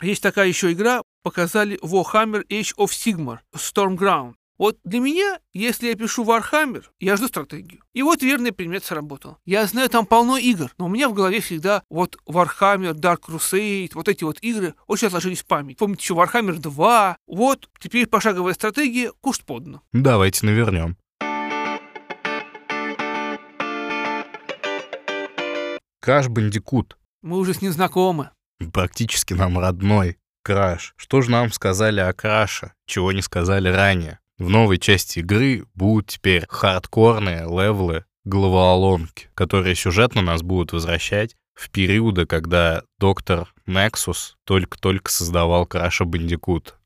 Есть 0.00 0.22
такая 0.22 0.46
еще 0.46 0.70
игра, 0.72 1.02
показали 1.24 1.76
Warhammer 1.82 2.46
Age 2.46 2.72
of 2.78 2.90
Sigmar 2.90 3.38
Stormground. 3.52 4.34
Вот 4.58 4.78
для 4.84 5.00
меня, 5.00 5.40
если 5.52 5.88
я 5.88 5.96
пишу 5.96 6.22
Warhammer, 6.24 6.84
я 7.00 7.16
жду 7.16 7.26
стратегию. 7.26 7.82
И 7.94 8.04
вот 8.04 8.22
верный 8.22 8.52
предмет 8.52 8.84
сработал. 8.84 9.38
Я 9.44 9.66
знаю, 9.66 9.88
там 9.88 10.06
полно 10.06 10.36
игр, 10.36 10.72
но 10.78 10.86
у 10.86 10.88
меня 10.88 11.08
в 11.08 11.14
голове 11.14 11.40
всегда 11.40 11.82
вот 11.90 12.16
Warhammer, 12.28 12.92
Dark 12.92 13.22
Crusade, 13.26 13.90
вот 13.94 14.06
эти 14.06 14.22
вот 14.22 14.38
игры 14.40 14.76
очень 14.86 15.08
отложились 15.08 15.42
в 15.42 15.46
память. 15.46 15.78
Помните 15.78 16.02
еще 16.04 16.14
Warhammer 16.14 16.58
2. 16.58 17.16
Вот, 17.26 17.68
теперь 17.80 18.06
пошаговая 18.06 18.54
стратегия, 18.54 19.10
куш 19.20 19.40
подно. 19.40 19.82
Давайте 19.92 20.46
навернем. 20.46 20.96
Краш 26.08 26.28
Бандикут. 26.28 26.96
Мы 27.20 27.36
уже 27.36 27.52
с 27.52 27.60
ним 27.60 27.70
знакомы. 27.70 28.30
Практически 28.72 29.34
нам 29.34 29.58
родной. 29.58 30.16
Краш. 30.42 30.94
Что 30.96 31.20
же 31.20 31.30
нам 31.30 31.52
сказали 31.52 32.00
о 32.00 32.14
Краше, 32.14 32.72
чего 32.86 33.12
не 33.12 33.20
сказали 33.20 33.68
ранее? 33.68 34.18
В 34.38 34.48
новой 34.48 34.78
части 34.78 35.18
игры 35.18 35.66
будут 35.74 36.06
теперь 36.06 36.46
хардкорные 36.48 37.40
левелы 37.40 38.06
головоломки, 38.24 39.28
которые 39.34 39.74
сюжетно 39.74 40.22
нас 40.22 40.40
будут 40.40 40.72
возвращать 40.72 41.36
в 41.52 41.68
периоды, 41.68 42.24
когда 42.24 42.84
доктор 42.98 43.52
Nexus 43.66 44.32
только-только 44.44 45.12
создавал 45.12 45.66
Краша 45.66 46.06
Бандикут. 46.06 46.78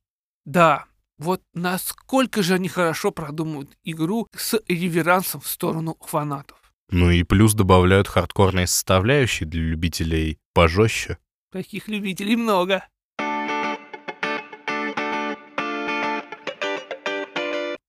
Да, 0.45 0.87
вот 1.19 1.43
насколько 1.55 2.43
же 2.43 2.55
они 2.55 2.69
хорошо 2.69 3.13
продумывают 3.13 3.71
игру 3.85 4.27
с 4.37 4.59
реверансом 4.67 5.41
в 5.41 5.47
сторону 5.47 5.97
фанатов. 6.01 6.62
Ну 6.95 7.11
и 7.11 7.23
плюс 7.23 7.55
добавляют 7.55 8.07
хардкорные 8.07 8.67
составляющие 8.67 9.49
для 9.49 9.63
любителей 9.63 10.39
пожестче. 10.53 11.17
Таких 11.51 11.89
любителей 11.89 12.37
много. 12.37 12.87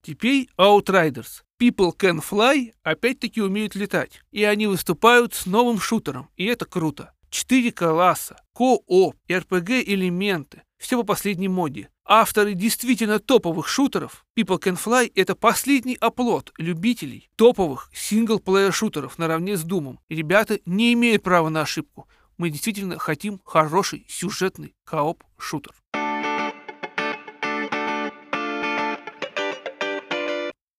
Теперь 0.02 0.48
Outriders. 0.58 1.44
People 1.62 1.92
Can 1.98 2.24
Fly 2.24 2.72
опять-таки 2.82 3.42
умеют 3.42 3.76
летать. 3.76 4.22
И 4.32 4.46
они 4.46 4.68
выступают 4.68 5.34
с 5.34 5.46
новым 5.46 5.82
шутером. 5.82 6.30
И 6.38 6.46
это 6.46 6.66
круто. 6.66 7.14
Четыре 7.30 7.74
класса, 7.74 8.38
ко-оп, 8.54 9.18
RPG-элементы. 9.28 10.62
Все 10.84 10.98
по 10.98 11.04
последней 11.06 11.48
моде. 11.48 11.88
Авторы 12.04 12.56
действительно 12.56 13.18
топовых 13.20 13.70
шутеров 13.70 14.25
People 14.38 14.62
Can 14.62 14.78
Fly— 14.78 15.10
это 15.16 15.34
последний 15.34 15.96
оплот 15.96 16.52
любителей 16.58 17.30
топовых 17.38 17.90
синглплеер-шутеров 17.94 19.13
наравне 19.18 19.56
с 19.56 19.63
Думом. 19.63 20.02
ребята 20.10 20.60
не 20.66 20.92
имеют 20.92 21.24
права 21.24 21.48
на 21.48 21.62
ошибку. 21.62 22.10
Мы 22.38 22.50
действительно 22.50 23.00
хотим 23.00 23.40
хороший 23.46 24.06
сюжетный 24.10 24.75
кооп-шутер. 24.86 25.72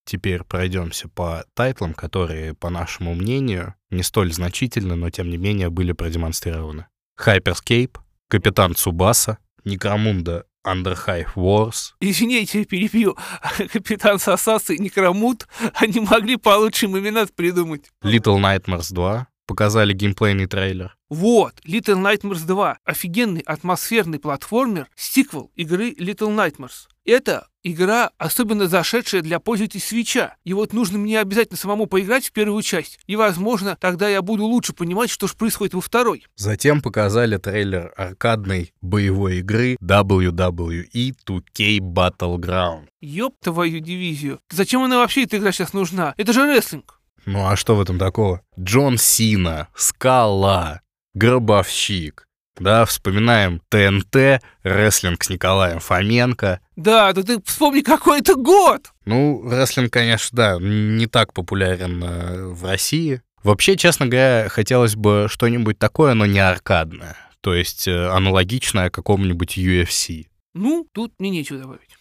Теперь 0.04 0.44
пройдемся 0.44 1.08
по 1.08 1.46
тайтлам, 1.54 1.94
которые, 1.94 2.52
по 2.52 2.68
нашему 2.68 3.14
мнению, 3.14 3.74
не 3.88 4.02
столь 4.02 4.34
значительны, 4.34 4.96
но 4.96 5.08
тем 5.08 5.30
не 5.30 5.38
менее 5.38 5.70
были 5.70 5.92
продемонстрированы. 5.92 6.88
Hyperscape, 7.18 7.96
Капитан 8.28 8.74
Цубаса, 8.74 9.38
Некромунда 9.64 10.46
Underhive 10.66 11.34
Wars. 11.36 11.92
Извините, 12.00 12.64
перебью. 12.64 13.16
Капитан 13.72 14.18
Сосас 14.18 14.70
и 14.70 14.78
Некромут, 14.78 15.46
они 15.74 16.00
могли 16.00 16.36
получше 16.36 16.86
имена 16.86 17.26
придумать. 17.26 17.90
Little 18.02 18.38
Nightmares 18.38 18.92
2. 18.92 19.26
Показали 19.46 19.92
геймплейный 19.92 20.46
трейлер. 20.46 20.96
Вот, 21.10 21.54
Little 21.66 22.00
Nightmares 22.02 22.46
2. 22.46 22.78
Офигенный 22.84 23.42
атмосферный 23.42 24.18
платформер, 24.18 24.88
сиквел 24.96 25.50
игры 25.54 25.90
Little 25.90 26.34
Nightmares. 26.34 26.88
Это 27.04 27.48
игра, 27.62 28.10
особенно 28.16 28.66
зашедшая 28.66 29.20
для 29.20 29.38
пользователей 29.38 29.82
свеча. 29.82 30.36
И 30.44 30.54
вот 30.54 30.72
нужно 30.72 30.98
мне 30.98 31.20
обязательно 31.20 31.58
самому 31.58 31.86
поиграть 31.86 32.26
в 32.26 32.32
первую 32.32 32.62
часть. 32.62 32.98
И, 33.06 33.16
возможно, 33.16 33.76
тогда 33.78 34.08
я 34.08 34.22
буду 34.22 34.44
лучше 34.44 34.72
понимать, 34.72 35.10
что 35.10 35.26
же 35.26 35.34
происходит 35.34 35.74
во 35.74 35.80
второй. 35.80 36.26
Затем 36.36 36.80
показали 36.80 37.36
трейлер 37.36 37.92
аркадной 37.96 38.72
боевой 38.80 39.38
игры 39.38 39.76
WWE 39.82 41.14
2K 41.26 41.78
Battleground. 41.78 42.86
Ёб 43.00 43.34
твою 43.40 43.80
дивизию. 43.80 44.40
Зачем 44.50 44.82
она 44.82 44.98
вообще 44.98 45.24
эта 45.24 45.36
игра 45.36 45.52
сейчас 45.52 45.72
нужна? 45.74 46.14
Это 46.16 46.32
же 46.32 46.46
рестлинг. 46.46 47.00
Ну 47.26 47.46
а 47.46 47.56
что 47.56 47.76
в 47.76 47.80
этом 47.80 47.98
такого? 47.98 48.42
Джон 48.58 48.98
Сина, 48.98 49.68
Скала, 49.74 50.82
Гробовщик, 51.14 52.26
да, 52.58 52.84
вспоминаем 52.84 53.60
ТНТ, 53.68 54.42
рестлинг 54.62 55.24
с 55.24 55.30
Николаем 55.30 55.80
Фоменко. 55.80 56.60
Да, 56.76 57.12
да 57.12 57.22
ты 57.22 57.40
вспомни, 57.42 57.80
какой 57.80 58.20
это 58.20 58.34
год! 58.34 58.92
Ну, 59.04 59.48
рестлинг, 59.48 59.92
конечно, 59.92 60.36
да, 60.36 60.58
не 60.60 61.06
так 61.06 61.32
популярен 61.32 62.02
э, 62.02 62.46
в 62.48 62.64
России. 62.64 63.22
Вообще, 63.42 63.76
честно 63.76 64.06
говоря, 64.06 64.48
хотелось 64.48 64.96
бы 64.96 65.26
что-нибудь 65.28 65.78
такое, 65.78 66.14
но 66.14 66.26
не 66.26 66.40
аркадное. 66.40 67.16
То 67.42 67.54
есть 67.54 67.86
э, 67.86 68.08
аналогичное 68.08 68.90
какому-нибудь 68.90 69.58
UFC. 69.58 70.26
Ну, 70.54 70.88
тут 70.92 71.12
мне 71.18 71.30
нечего 71.30 71.58
добавить. 71.58 71.96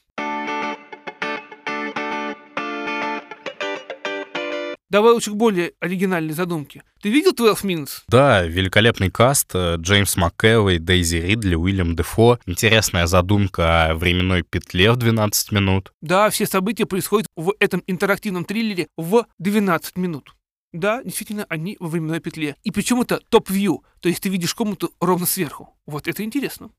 Давай 4.94 5.12
лучше 5.12 5.32
к 5.32 5.34
более 5.34 5.74
оригинальной 5.80 6.36
задумке. 6.36 6.84
Ты 7.02 7.10
видел 7.10 7.34
12 7.34 7.66
Minutes? 7.66 7.90
Да, 8.10 8.44
великолепный 8.44 9.10
каст. 9.10 9.50
Э, 9.56 9.78
Джеймс 9.80 10.16
МакКэвой, 10.18 10.78
Дейзи 10.78 11.16
Ридли, 11.16 11.56
Уильям 11.56 11.96
Дефо. 11.96 12.38
Интересная 12.46 13.08
задумка 13.08 13.86
о 13.88 13.96
временной 13.96 14.44
петле 14.44 14.92
в 14.92 14.98
12 14.98 15.52
минут. 15.52 15.92
Да, 16.02 16.30
все 16.30 16.46
события 16.46 16.86
происходят 16.86 17.26
в 17.36 17.56
этом 17.60 17.82
интерактивном 17.88 18.46
триллере 18.46 18.86
в 18.96 19.26
12 19.40 19.98
минут. 19.98 20.36
Да, 20.74 21.02
действительно, 21.04 21.48
они 21.50 21.76
во 21.80 21.88
временной 21.88 22.20
петле. 22.20 22.56
И 22.62 22.70
причем 22.70 23.02
это 23.02 23.20
топ-вью, 23.30 23.84
то 24.00 24.10
есть 24.10 24.22
ты 24.22 24.30
видишь 24.30 24.54
комнату 24.54 24.94
ровно 25.00 25.26
сверху. 25.26 25.76
Вот 25.88 26.08
это 26.08 26.24
интересно. 26.24 26.70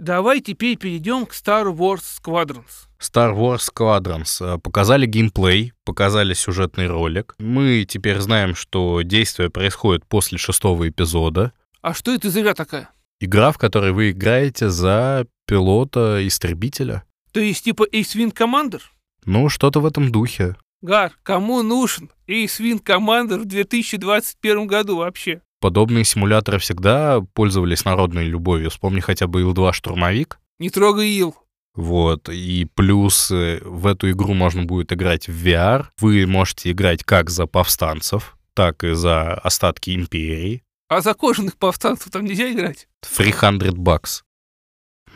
Давай 0.00 0.40
теперь 0.40 0.78
перейдем 0.78 1.26
к 1.26 1.32
Star 1.32 1.66
Wars 1.70 2.00
Squadrons. 2.00 2.88
Star 2.98 3.36
Wars 3.36 3.68
Squadrons. 3.70 4.40
Э, 4.40 4.58
показали 4.58 5.04
геймплей, 5.04 5.74
показали 5.84 6.32
сюжетный 6.32 6.86
ролик. 6.86 7.34
Мы 7.38 7.84
теперь 7.86 8.18
знаем, 8.20 8.54
что 8.54 9.02
действие 9.02 9.50
происходит 9.50 10.06
после 10.06 10.38
шестого 10.38 10.88
эпизода. 10.88 11.52
А 11.82 11.92
что 11.92 12.14
это 12.14 12.30
за 12.30 12.40
игра 12.40 12.54
такая? 12.54 12.88
Игра, 13.20 13.52
в 13.52 13.58
которой 13.58 13.92
вы 13.92 14.12
играете 14.12 14.70
за 14.70 15.26
пилота-истребителя. 15.46 17.04
То 17.32 17.40
есть 17.40 17.64
типа 17.64 17.86
Ace 17.92 18.16
Wing 18.16 18.34
Commander? 18.34 18.80
Ну, 19.26 19.50
что-то 19.50 19.80
в 19.80 19.86
этом 19.86 20.10
духе. 20.10 20.56
Гар, 20.80 21.12
кому 21.22 21.62
нужен 21.62 22.08
Ace 22.26 22.58
Wing 22.58 22.82
Commander 22.82 23.40
в 23.40 23.44
2021 23.44 24.66
году 24.66 24.96
вообще? 24.96 25.42
Подобные 25.60 26.04
симуляторы 26.04 26.58
всегда 26.58 27.20
пользовались 27.34 27.84
народной 27.84 28.24
любовью. 28.24 28.70
Вспомни 28.70 29.00
хотя 29.00 29.26
бы 29.26 29.42
Ил-2 29.42 29.72
«Штурмовик». 29.72 30.38
Не 30.58 30.70
трогай 30.70 31.08
Ил. 31.10 31.36
Вот, 31.74 32.28
и 32.28 32.66
плюс 32.74 33.30
э, 33.30 33.60
в 33.62 33.86
эту 33.86 34.10
игру 34.10 34.34
можно 34.34 34.64
будет 34.64 34.92
играть 34.92 35.28
в 35.28 35.46
VR. 35.46 35.86
Вы 35.98 36.26
можете 36.26 36.72
играть 36.72 37.04
как 37.04 37.30
за 37.30 37.46
повстанцев, 37.46 38.36
так 38.54 38.82
и 38.84 38.94
за 38.94 39.34
остатки 39.34 39.94
империи. 39.94 40.62
А 40.88 41.00
за 41.02 41.14
кожаных 41.14 41.56
повстанцев 41.56 42.10
там 42.10 42.24
нельзя 42.24 42.50
играть? 42.50 42.88
300 43.16 43.72
бакс. 43.72 44.24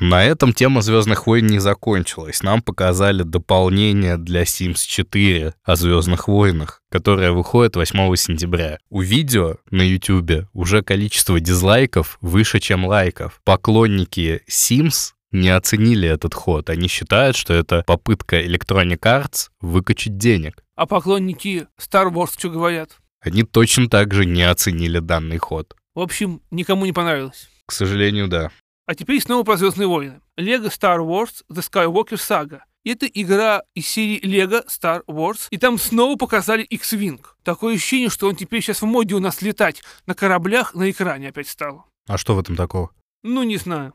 На 0.01 0.25
этом 0.25 0.53
тема 0.53 0.83
Звездных 0.83 1.27
войн 1.27 1.47
не 1.47 1.61
закончилась. 1.61 2.43
Нам 2.43 2.63
показали 2.63 3.23
дополнение 3.23 4.17
для 4.17 4.43
Sims 4.43 4.85
4 4.87 5.55
о 5.63 5.77
Звездных 5.77 6.27
войнах, 6.27 6.83
которое 6.91 7.31
выходит 7.31 7.77
8 7.77 8.17
сентября. 8.17 8.79
У 8.91 9.03
видео 9.03 9.57
на 9.71 9.83
YouTube 9.83 10.49
уже 10.53 10.83
количество 10.83 11.39
дизлайков 11.39 12.19
выше, 12.21 12.59
чем 12.59 12.85
лайков. 12.85 13.41
Поклонники 13.45 14.43
Sims 14.51 15.13
не 15.31 15.51
оценили 15.51 16.09
этот 16.09 16.35
ход. 16.35 16.71
Они 16.71 16.89
считают, 16.89 17.37
что 17.37 17.55
это 17.55 17.85
попытка 17.87 18.41
Electronic 18.41 18.99
Arts 19.01 19.51
выкачать 19.61 20.17
денег. 20.17 20.65
А 20.75 20.87
поклонники 20.87 21.69
Star 21.81 22.13
Wars 22.13 22.33
что 22.37 22.51
говорят? 22.51 22.99
Они 23.21 23.45
точно 23.45 23.89
так 23.89 24.13
же 24.13 24.27
не 24.27 24.43
оценили 24.43 24.99
данный 24.99 25.39
ход. 25.39 25.77
В 25.95 26.01
общем, 26.01 26.43
никому 26.51 26.85
не 26.85 26.93
понравилось. 26.93 27.49
К 27.67 27.73
сожалению, 27.73 28.29
да. 28.29 28.51
А 28.87 28.95
теперь 28.95 29.21
снова 29.21 29.45
про 29.45 29.57
Звездные 29.57 29.89
войны. 29.89 30.21
Lego 30.39 30.67
Star 30.67 30.99
Wars 30.99 31.43
The 31.51 31.63
Skywalker 31.63 32.17
Saga. 32.17 32.61
Это 32.85 33.07
игра 33.07 33.63
из 33.75 33.89
серии 33.89 34.21
Lego 34.23 34.67
Star 34.67 35.03
Wars, 35.07 35.47
и 35.51 35.57
там 35.57 35.79
снова 35.79 36.17
показали 36.17 36.63
X-Wing. 36.65 37.25
Такое 37.43 37.77
ощущение, 37.77 38.11
что 38.11 38.29
он 38.29 38.37
теперь 38.37 38.61
сейчас 38.61 38.83
в 38.83 38.87
моде 38.87 39.15
у 39.15 39.21
нас 39.21 39.41
летать 39.41 39.83
на 40.05 40.15
кораблях 40.15 40.75
на 40.75 40.91
экране 40.91 41.29
опять 41.31 41.49
стало. 41.49 41.87
А 42.07 42.19
что 42.19 42.35
в 42.35 42.39
этом 42.39 42.57
такого? 42.57 42.91
Ну, 43.23 43.43
не 43.43 43.57
знаю. 43.57 43.95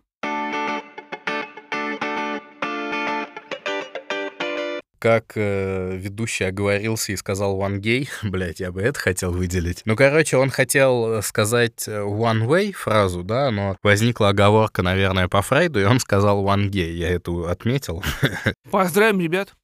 Как 5.00 5.32
э, 5.36 5.96
ведущий 5.96 6.44
оговорился 6.44 7.14
и 7.14 7.16
сказал 7.16 7.58
one 7.60 7.80
gay, 7.80 8.08
блять, 8.24 8.60
я 8.60 8.72
бы 8.72 8.82
это 8.82 9.00
хотел 9.00 9.32
выделить. 9.32 9.82
Ну, 9.86 9.96
короче, 9.96 10.38
он 10.38 10.50
хотел 10.50 11.14
э, 11.14 11.22
сказать 11.22 11.88
э, 11.88 12.02
one 12.02 12.46
way 12.46 12.74
фразу, 12.74 13.24
да, 13.24 13.50
но 13.50 13.78
возникла 13.82 14.30
оговорка, 14.30 14.84
наверное, 14.84 15.28
по 15.28 15.42
Фрейду, 15.42 15.80
и 15.80 15.86
он 15.86 16.00
сказал 16.00 16.46
one 16.46 16.70
gay. 16.70 16.92
Я 16.92 17.10
эту 17.10 17.48
отметил. 17.48 18.04
Поздравим, 18.70 19.22
ребят. 19.22 19.56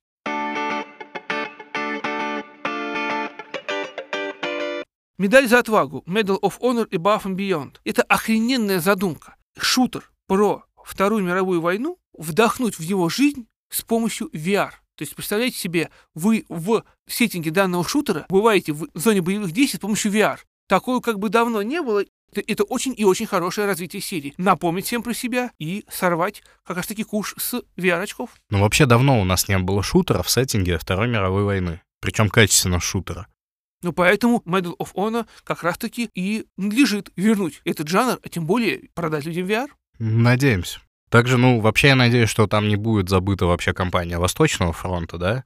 Медаль 5.18 5.48
за 5.48 5.60
отвагу, 5.60 6.04
Medal 6.08 6.40
of 6.42 6.60
Honor 6.60 6.90
Above 6.90 7.24
and 7.24 7.36
Beyond. 7.36 7.76
Это 7.86 8.04
охрененная 8.04 8.80
задумка. 8.80 9.36
Шутер 9.58 10.12
про 10.28 10.66
Вторую 10.84 11.24
мировую 11.24 11.62
войну 11.62 11.98
вдохнуть 12.14 12.78
в 12.78 12.82
его 12.82 13.10
жизнь 13.10 13.48
с 13.70 13.82
помощью 13.82 14.30
VR. 14.34 14.72
То 14.96 15.04
есть, 15.04 15.16
представляете 15.16 15.58
себе, 15.58 15.90
вы 16.14 16.46
в 16.48 16.84
сеттинге 17.08 17.52
данного 17.52 17.88
шутера 17.88 18.26
бываете 18.30 18.74
в 18.74 18.88
зоне 18.94 19.22
боевых 19.22 19.52
действий 19.52 19.78
с 19.78 19.82
помощью 19.82 20.12
VR. 20.12 20.40
Такого 20.68 21.02
как 21.02 21.20
бы 21.20 21.30
давно 21.30 21.62
не 21.62 21.82
было. 21.82 22.04
Это, 22.32 22.42
это 22.48 22.64
очень 22.64 22.94
и 22.98 23.06
очень 23.06 23.26
хорошее 23.26 23.68
развитие 23.68 24.02
серии. 24.02 24.34
Напомнить 24.38 24.86
всем 24.86 25.04
про 25.04 25.14
себя 25.14 25.52
и 25.60 25.86
сорвать 25.90 26.44
как 26.64 26.78
раз 26.78 26.88
таки 26.88 27.04
куш 27.04 27.36
с 27.38 27.62
VR-очков. 27.78 28.32
Ну, 28.50 28.62
вообще 28.62 28.86
давно 28.86 29.22
у 29.22 29.26
нас 29.26 29.48
не 29.48 29.58
было 29.58 29.84
шутера 29.84 30.24
в 30.24 30.30
сеттинге 30.30 30.78
Второй 30.78 31.08
мировой 31.08 31.44
войны. 31.44 31.82
Причем 32.00 32.30
качественного 32.30 32.82
шутера. 32.82 33.28
Ну, 33.82 33.94
поэтому 33.94 34.42
Medal 34.46 34.76
of 34.78 34.94
Honor 34.96 35.28
как 35.44 35.62
раз-таки 35.64 36.10
и 36.16 36.46
надлежит 36.58 37.12
вернуть 37.16 37.62
этот 37.66 37.88
жанр, 37.88 38.20
а 38.24 38.30
тем 38.30 38.46
более 38.46 38.90
продать 38.96 39.26
людям 39.26 39.46
VR. 39.46 39.68
Надеемся. 40.00 40.80
Также, 41.16 41.38
ну, 41.38 41.62
вообще 41.62 41.88
я 41.88 41.96
надеюсь, 41.96 42.28
что 42.28 42.46
там 42.46 42.68
не 42.68 42.76
будет 42.76 43.08
забыта 43.08 43.46
вообще 43.46 43.72
компания 43.72 44.18
Восточного 44.18 44.74
фронта, 44.74 45.18
да? 45.18 45.46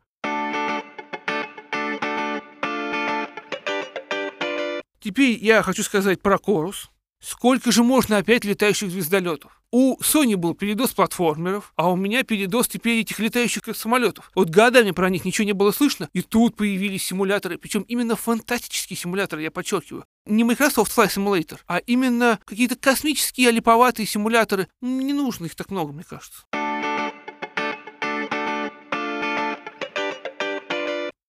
Теперь 5.00 5.38
я 5.38 5.62
хочу 5.62 5.84
сказать 5.84 6.24
про 6.24 6.40
Корус. 6.40 6.90
Сколько 7.22 7.72
же 7.74 7.84
можно 7.84 8.18
опять 8.18 8.46
летающих 8.46 8.90
звездолетов? 8.90 9.62
У 9.72 9.98
Sony 10.00 10.38
был 10.38 10.56
передоз 10.56 10.92
платформеров, 10.92 11.74
а 11.76 11.92
у 11.92 11.98
меня 11.98 12.24
передоз 12.24 12.70
теперь 12.70 13.02
этих 13.02 13.20
летающих 13.20 13.64
самолетов. 13.76 14.32
Вот 14.36 14.50
годами 14.50 14.92
про 14.92 15.10
них 15.10 15.26
ничего 15.26 15.46
не 15.46 15.54
было 15.54 15.72
слышно, 15.72 16.10
и 16.14 16.22
тут 16.22 16.56
появились 16.56 17.04
симуляторы, 17.04 17.58
причем 17.58 17.82
именно 17.82 18.16
фантастические 18.16 18.98
симуляторы, 18.98 19.44
я 19.44 19.52
подчеркиваю. 19.52 20.06
Не 20.26 20.46
Microsoft 20.46 20.98
Flight 20.98 21.10
Simulator, 21.16 21.60
а 21.68 21.80
именно 21.80 22.40
какие-то 22.46 22.78
космические 22.78 23.52
липоватые 23.52 24.06
симуляторы. 24.06 24.68
Не 24.82 25.14
нужно 25.14 25.46
их 25.46 25.56
так 25.56 25.70
много, 25.72 25.92
мне 25.92 26.04
кажется. 26.04 26.46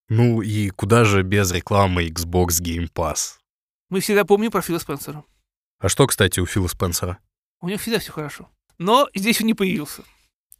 Ну 0.08 0.40
и 0.40 0.70
куда 0.70 1.04
же 1.04 1.22
без 1.22 1.52
рекламы 1.52 2.06
Xbox 2.06 2.62
Game 2.62 2.88
Pass? 2.92 3.38
Мы 3.90 4.00
всегда 4.00 4.24
помним 4.24 4.50
про 4.50 4.62
Фила 4.62 4.78
Спенсера. 4.78 5.24
А 5.80 5.88
что, 5.88 6.06
кстати, 6.06 6.40
у 6.40 6.46
Фила 6.46 6.66
Спенсера? 6.66 7.18
У 7.62 7.68
него 7.68 7.78
всегда 7.78 7.98
все 7.98 8.12
хорошо. 8.12 8.50
Но 8.76 9.08
здесь 9.14 9.40
он 9.40 9.46
не 9.46 9.54
появился. 9.54 10.04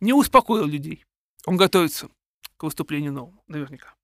Не 0.01 0.15
успокоил 0.15 0.65
людей. 0.65 1.05
Он 1.45 1.59
готовится 1.59 2.09
к 2.57 2.63
выступлению 2.63 3.13
новому, 3.13 3.45
наверняка. 3.47 3.95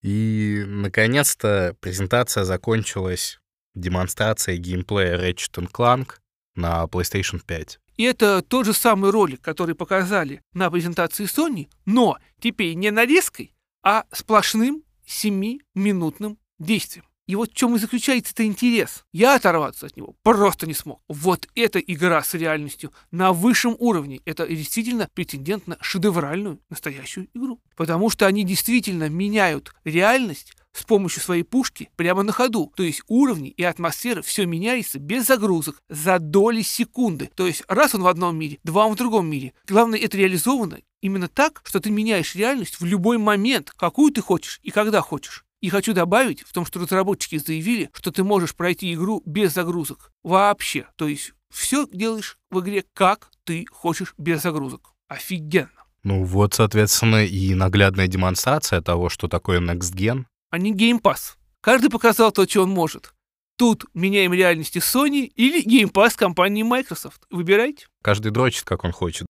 И, 0.00 0.64
наконец-то, 0.66 1.76
презентация 1.80 2.44
закончилась 2.44 3.38
демонстрацией 3.74 4.58
геймплея 4.58 5.18
Ratchet 5.18 5.70
Clank 5.70 6.14
на 6.54 6.84
PlayStation 6.84 7.42
5. 7.44 7.78
И 7.98 8.04
это 8.04 8.40
тот 8.40 8.64
же 8.64 8.72
самый 8.72 9.10
ролик, 9.10 9.42
который 9.42 9.74
показали 9.74 10.40
на 10.54 10.70
презентации 10.70 11.26
Sony, 11.26 11.68
но 11.84 12.16
теперь 12.40 12.72
не 12.72 12.90
нарезкой, 12.90 13.52
а 13.82 14.06
сплошным 14.12 14.85
7-минутным 15.08 16.38
действием. 16.58 17.04
И 17.26 17.34
вот 17.34 17.50
в 17.50 17.54
чем 17.54 17.74
и 17.74 17.78
заключается 17.78 18.32
это 18.32 18.44
интерес. 18.44 19.04
Я 19.12 19.34
оторваться 19.34 19.86
от 19.86 19.96
него 19.96 20.14
просто 20.22 20.66
не 20.66 20.74
смог. 20.74 21.02
Вот 21.08 21.48
эта 21.56 21.80
игра 21.80 22.22
с 22.22 22.34
реальностью 22.34 22.92
на 23.10 23.32
высшем 23.32 23.74
уровне. 23.78 24.20
Это 24.24 24.46
действительно 24.46 25.08
претендент 25.12 25.66
на 25.66 25.76
шедевральную 25.80 26.60
настоящую 26.70 27.28
игру. 27.34 27.60
Потому 27.74 28.10
что 28.10 28.26
они 28.26 28.44
действительно 28.44 29.08
меняют 29.08 29.74
реальность 29.84 30.54
с 30.76 30.84
помощью 30.84 31.22
своей 31.22 31.42
пушки 31.42 31.90
прямо 31.96 32.22
на 32.22 32.32
ходу. 32.32 32.72
То 32.76 32.82
есть 32.82 33.02
уровни 33.08 33.50
и 33.50 33.62
атмосфера 33.62 34.22
все 34.22 34.46
меняется 34.46 34.98
без 34.98 35.26
загрузок 35.26 35.82
за 35.88 36.18
доли 36.18 36.62
секунды. 36.62 37.30
То 37.34 37.46
есть 37.46 37.62
раз 37.68 37.94
он 37.94 38.02
в 38.02 38.06
одном 38.06 38.36
мире, 38.38 38.58
два 38.64 38.86
он 38.86 38.94
в 38.94 38.98
другом 38.98 39.28
мире. 39.28 39.52
Главное, 39.66 39.98
это 39.98 40.16
реализовано 40.16 40.78
именно 41.00 41.28
так, 41.28 41.62
что 41.64 41.80
ты 41.80 41.90
меняешь 41.90 42.34
реальность 42.34 42.80
в 42.80 42.84
любой 42.84 43.18
момент, 43.18 43.72
какую 43.76 44.12
ты 44.12 44.20
хочешь 44.20 44.60
и 44.62 44.70
когда 44.70 45.00
хочешь. 45.00 45.44
И 45.60 45.70
хочу 45.70 45.94
добавить 45.94 46.42
в 46.42 46.52
том, 46.52 46.66
что 46.66 46.80
разработчики 46.80 47.38
заявили, 47.38 47.90
что 47.94 48.12
ты 48.12 48.22
можешь 48.22 48.54
пройти 48.54 48.92
игру 48.92 49.22
без 49.24 49.54
загрузок. 49.54 50.12
Вообще. 50.22 50.86
То 50.96 51.08
есть 51.08 51.32
все 51.50 51.86
делаешь 51.90 52.38
в 52.50 52.60
игре, 52.60 52.84
как 52.92 53.30
ты 53.44 53.64
хочешь, 53.70 54.14
без 54.18 54.42
загрузок. 54.42 54.92
Офигенно. 55.08 55.70
Ну 56.02 56.24
вот, 56.24 56.54
соответственно, 56.54 57.24
и 57.24 57.54
наглядная 57.54 58.06
демонстрация 58.06 58.80
того, 58.80 59.08
что 59.08 59.28
такое 59.28 59.60
Next 59.60 59.94
Gen 59.94 60.26
а 60.56 60.58
не 60.58 60.72
Game 60.72 61.02
Pass. 61.02 61.34
Каждый 61.60 61.90
показал 61.90 62.32
то, 62.32 62.48
что 62.48 62.62
он 62.62 62.70
может. 62.70 63.12
Тут 63.58 63.84
меняем 63.92 64.32
реальности 64.32 64.78
Sony 64.78 65.26
или 65.36 65.62
Game 65.62 65.92
Pass 65.92 66.16
компании 66.16 66.62
Microsoft. 66.62 67.22
Выбирайте. 67.30 67.86
Каждый 68.02 68.32
дрочит, 68.32 68.64
как 68.64 68.84
он 68.84 68.92
хочет. 68.92 69.26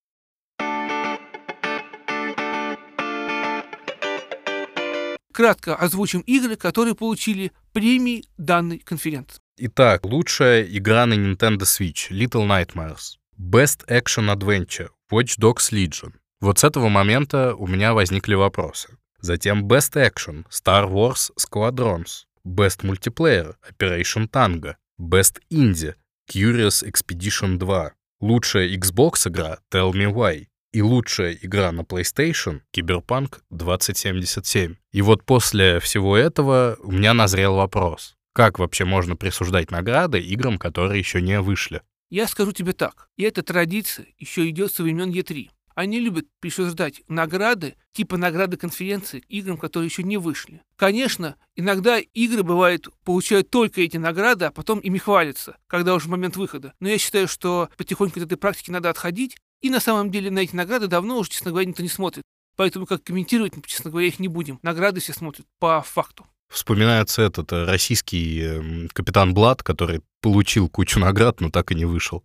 Кратко 5.33 5.75
озвучим 5.75 6.21
игры, 6.21 6.55
которые 6.55 6.95
получили 6.95 7.51
премии 7.73 8.25
данной 8.39 8.79
конференции. 8.79 9.41
Итак, 9.59 10.05
лучшая 10.05 10.63
игра 10.63 11.07
на 11.07 11.15
Nintendo 11.15 11.63
Switch 11.63 12.11
Little 12.11 12.47
Nightmares. 12.47 13.17
Best 13.37 13.85
Action 13.89 14.33
Adventure 14.33 14.91
Watch 15.13 15.39
Dogs 15.41 15.73
Legion. 15.73 16.13
Вот 16.41 16.61
с 16.61 16.65
этого 16.65 16.89
момента 16.89 17.55
у 17.57 17.67
меня 17.67 17.95
возникли 17.95 18.35
вопросы. 18.35 18.97
Затем 19.27 19.67
Best 19.67 19.97
Action 19.97 20.45
Star 20.49 20.89
Wars 20.89 21.33
Squadrons, 21.37 22.27
Best 22.47 22.85
Multiplayer 22.85 23.57
Operation 23.69 24.29
Tango, 24.29 24.77
Best 25.01 25.41
Indie 25.51 25.95
Curious 26.31 26.85
Expedition 26.85 27.59
2, 27.59 27.91
лучшая 28.21 28.69
Xbox 28.77 29.27
игра 29.27 29.59
Tell 29.75 29.91
Me 29.91 30.07
Why 30.13 30.47
и 30.73 30.81
лучшая 30.81 31.37
игра 31.43 31.73
на 31.73 31.81
PlayStation 31.81 32.61
Cyberpunk 32.73 33.41
2077. 33.51 34.77
И 34.93 35.03
вот 35.03 35.25
после 35.25 35.81
всего 35.81 36.17
этого 36.17 36.77
у 36.85 36.93
меня 36.93 37.13
назрел 37.13 37.57
вопрос. 37.57 38.15
Как 38.33 38.61
вообще 38.61 38.85
можно 38.85 39.17
присуждать 39.17 39.73
награды 39.73 40.21
играм, 40.21 40.57
которые 40.57 41.01
еще 41.01 41.21
не 41.21 41.41
вышли? 41.41 41.83
Я 42.11 42.29
скажу 42.29 42.53
тебе 42.53 42.75
так. 42.75 43.09
И 43.17 43.25
эта 43.25 43.43
традиция 43.43 44.07
еще 44.19 44.49
идет 44.49 44.73
со 44.73 44.85
времен 44.85 45.11
Е3. 45.11 45.49
Они 45.77 46.01
любят 46.01 46.25
присуждать 46.41 47.03
награды, 47.07 47.77
типа 47.93 48.17
награды 48.17 48.57
конференции, 48.57 49.23
играм, 49.29 49.59
которые 49.59 49.89
еще 49.89 50.03
не 50.03 50.17
вышли. 50.17 50.63
Конечно, 50.77 51.37
иногда 51.55 51.99
игры 51.99 52.43
бывают, 52.43 52.89
получают 53.05 53.51
только 53.51 53.83
эти 53.83 53.99
награды, 53.99 54.47
а 54.47 54.51
потом 54.51 54.79
ими 54.79 54.97
хвалятся, 54.97 55.59
когда 55.67 55.95
уже 55.95 56.09
момент 56.09 56.39
выхода. 56.39 56.73
Но 56.81 56.89
я 56.89 56.97
считаю, 56.97 57.29
что 57.29 57.69
потихоньку 57.77 58.19
от 58.19 58.25
этой 58.25 58.39
практики 58.39 58.71
надо 58.71 58.89
отходить, 58.89 59.37
и 59.61 59.69
на 59.69 59.79
самом 59.79 60.11
деле 60.11 60.31
на 60.31 60.39
эти 60.39 60.57
награды 60.57 60.87
давно 60.87 61.19
уже, 61.19 61.29
честно 61.29 61.51
говоря, 61.51 61.69
никто 61.69 61.83
не 61.83 61.91
смотрит. 61.91 62.25
Поэтому 62.57 62.87
как 62.87 63.05
комментировать, 63.05 63.53
честно 63.67 63.91
говоря, 63.91 64.07
их 64.07 64.19
не 64.19 64.29
будем. 64.29 64.59
Награды 64.63 65.01
все 65.01 65.13
смотрят 65.13 65.47
по 65.59 65.83
факту. 65.83 66.27
Вспоминается 66.49 67.21
этот 67.21 67.53
э, 67.53 67.67
российский 67.67 68.41
э, 68.41 68.89
капитан 68.95 69.35
Блад, 69.35 69.63
который 69.63 70.01
получил 70.23 70.71
кучу 70.71 70.99
наград, 70.99 71.43
но 71.43 71.51
так 71.51 71.71
и 71.71 71.75
не 71.75 71.85
вышел. 71.85 72.25